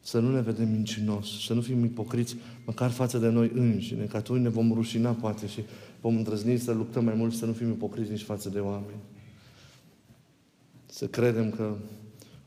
Să 0.00 0.18
nu 0.18 0.32
ne 0.32 0.40
vedem 0.40 0.68
mincinos, 0.68 1.44
să 1.44 1.54
nu 1.54 1.60
fim 1.60 1.84
ipocriți 1.84 2.36
măcar 2.66 2.90
față 2.90 3.18
de 3.18 3.28
noi 3.28 3.50
înșine, 3.54 4.04
că 4.04 4.16
atunci 4.16 4.42
ne 4.42 4.48
vom 4.48 4.72
rușina 4.72 5.10
poate 5.10 5.46
și 5.46 5.60
vom 6.00 6.16
îndrăzni 6.16 6.58
să 6.58 6.72
luptăm 6.72 7.04
mai 7.04 7.14
mult 7.14 7.34
să 7.34 7.46
nu 7.46 7.52
fim 7.52 7.70
ipocriți 7.70 8.10
nici 8.10 8.22
față 8.22 8.48
de 8.48 8.58
oameni. 8.58 9.00
Să 10.86 11.06
credem 11.06 11.50
că 11.50 11.76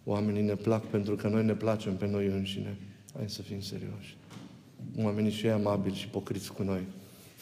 oamenii 0.03 0.43
ne 0.43 0.55
plac 0.55 0.85
pentru 0.85 1.15
că 1.15 1.27
noi 1.27 1.45
ne 1.45 1.53
placem 1.53 1.95
pe 1.95 2.07
noi 2.07 2.25
înșine. 2.25 2.77
Hai 3.13 3.29
să 3.29 3.41
fim 3.41 3.61
serioși. 3.61 4.17
Oamenii 4.97 5.31
și 5.31 5.45
ei 5.45 5.51
amabili 5.51 5.95
și 5.95 6.05
ipocriți 6.05 6.53
cu 6.53 6.63
noi. 6.63 6.81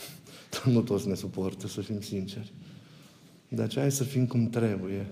nu 0.74 0.82
toți 0.82 1.08
ne 1.08 1.16
suportă, 1.16 1.68
să 1.68 1.82
fim 1.82 2.02
sinceri. 2.02 2.54
De 3.50 3.62
aceea 3.62 3.84
hai 3.84 3.92
să 3.92 4.04
fim 4.04 4.26
cum 4.26 4.50
trebuie. 4.50 5.08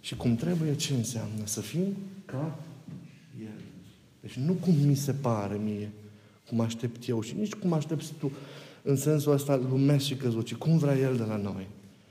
Și 0.00 0.16
cum 0.16 0.36
trebuie 0.36 0.76
ce 0.76 0.94
înseamnă? 0.94 1.42
Să 1.44 1.60
fim 1.60 1.96
ca 2.24 2.58
El. 3.40 3.60
Deci 4.20 4.34
nu 4.34 4.52
cum 4.52 4.74
mi 4.86 4.94
se 4.94 5.12
pare 5.12 5.60
mie, 5.64 5.90
cum 6.48 6.60
aștept 6.60 7.08
eu 7.08 7.22
și 7.22 7.34
nici 7.38 7.54
cum 7.54 7.72
aștepți 7.72 8.12
tu 8.18 8.32
în 8.82 8.96
sensul 8.96 9.32
ăsta 9.32 9.56
lumesc 9.56 10.04
și 10.04 10.14
căzut, 10.14 10.46
ci 10.46 10.54
cum 10.54 10.78
vrea 10.78 10.98
El 10.98 11.16
de 11.16 11.22
la 11.22 11.36
noi. 11.36 11.66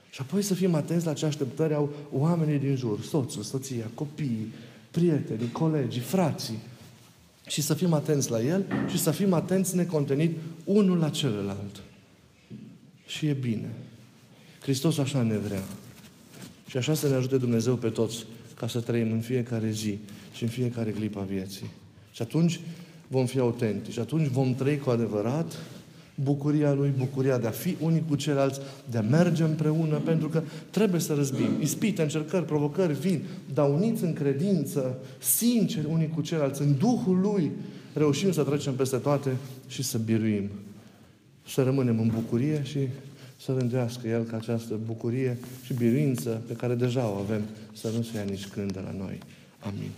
Și 0.10 0.22
apoi 0.22 0.42
să 0.42 0.54
fim 0.54 0.76
atenți 0.76 1.06
la 1.06 1.14
ce 1.14 1.26
așteptări 1.26 1.74
au 1.74 1.94
oamenii 2.12 2.60
din 2.60 2.76
jur, 2.76 3.02
soțul, 3.02 3.44
soția, 3.44 3.90
copiii, 3.94 4.54
prietenii, 4.92 5.52
colegii, 5.52 6.02
frații. 6.02 6.58
Și 7.48 7.62
să 7.62 7.74
fim 7.74 7.94
atenți 7.94 8.32
la 8.32 8.42
El 8.42 8.66
și 8.90 9.00
să 9.00 9.12
fim 9.12 9.34
atenți 9.34 9.76
necontenit 9.76 10.38
unul 10.64 10.98
la 10.98 11.10
celălalt. 11.10 11.82
Și 13.06 13.26
e 13.26 13.34
bine. 13.34 13.70
Hristos 14.68 14.98
așa 14.98 15.22
ne 15.22 15.38
vrea. 15.38 15.64
Și 16.68 16.78
așa 16.78 16.94
să 16.94 17.08
ne 17.08 17.16
ajute 17.16 17.38
Dumnezeu 17.38 17.76
pe 17.76 17.90
toți 17.90 18.26
ca 18.56 18.68
să 18.68 18.80
trăim 18.80 19.12
în 19.12 19.20
fiecare 19.20 19.70
zi 19.70 19.98
și 20.34 20.44
în 20.44 20.50
fiecare 20.50 20.92
clipă 20.92 21.20
a 21.20 21.24
vieții. 21.24 21.70
Și 22.12 22.22
atunci 22.22 22.60
vom 23.08 23.26
fi 23.26 23.40
autentici. 23.40 23.94
Și 23.94 24.00
atunci 24.00 24.28
vom 24.28 24.56
trăi 24.56 24.78
cu 24.78 24.90
adevărat 24.90 25.58
bucuria 26.16 26.74
Lui, 26.74 26.94
bucuria 26.98 27.38
de 27.38 27.48
a 27.48 27.52
fi 27.52 27.76
unii 27.80 28.04
cu 28.08 28.16
ceilalți, 28.16 28.60
de 28.90 28.98
a 28.98 29.02
merge 29.02 29.44
împreună, 29.44 29.96
pentru 29.98 30.30
că 30.30 30.44
trebuie 30.70 31.02
să 31.02 31.14
răzbim. 31.14 31.50
Ispite, 31.62 32.02
încercări, 32.02 32.46
provocări 32.46 33.00
vin, 33.00 33.24
dar 33.54 33.70
uniți 33.70 34.04
în 34.04 34.14
credință, 34.14 34.98
sinceri 35.20 35.88
unii 35.90 36.10
cu 36.10 36.22
ceilalți, 36.22 36.62
în 36.62 36.78
Duhul 36.78 37.20
Lui, 37.20 37.52
reușim 37.94 38.32
să 38.32 38.44
trecem 38.44 38.74
peste 38.74 38.98
toate 38.98 39.32
și 39.68 39.84
să 39.84 39.98
biruim. 39.98 40.50
Să 41.48 41.64
rămânem 41.64 42.00
în 42.00 42.12
bucurie 42.14 42.64
și 42.64 42.80
să 43.42 43.54
rândească 43.58 44.08
El 44.08 44.24
ca 44.24 44.38
această 44.38 44.80
bucurie 44.86 45.38
și 45.64 45.74
biruință 45.74 46.42
pe 46.48 46.54
care 46.54 46.76
deja 46.76 47.10
o 47.10 47.16
avem 47.16 47.42
să 47.74 47.90
nu 47.96 48.02
se 48.02 48.18
ia 48.18 48.24
nici 48.24 48.48
când 48.48 48.72
de 48.74 48.80
la 48.80 48.92
noi. 48.98 49.20
Amin. 49.60 49.90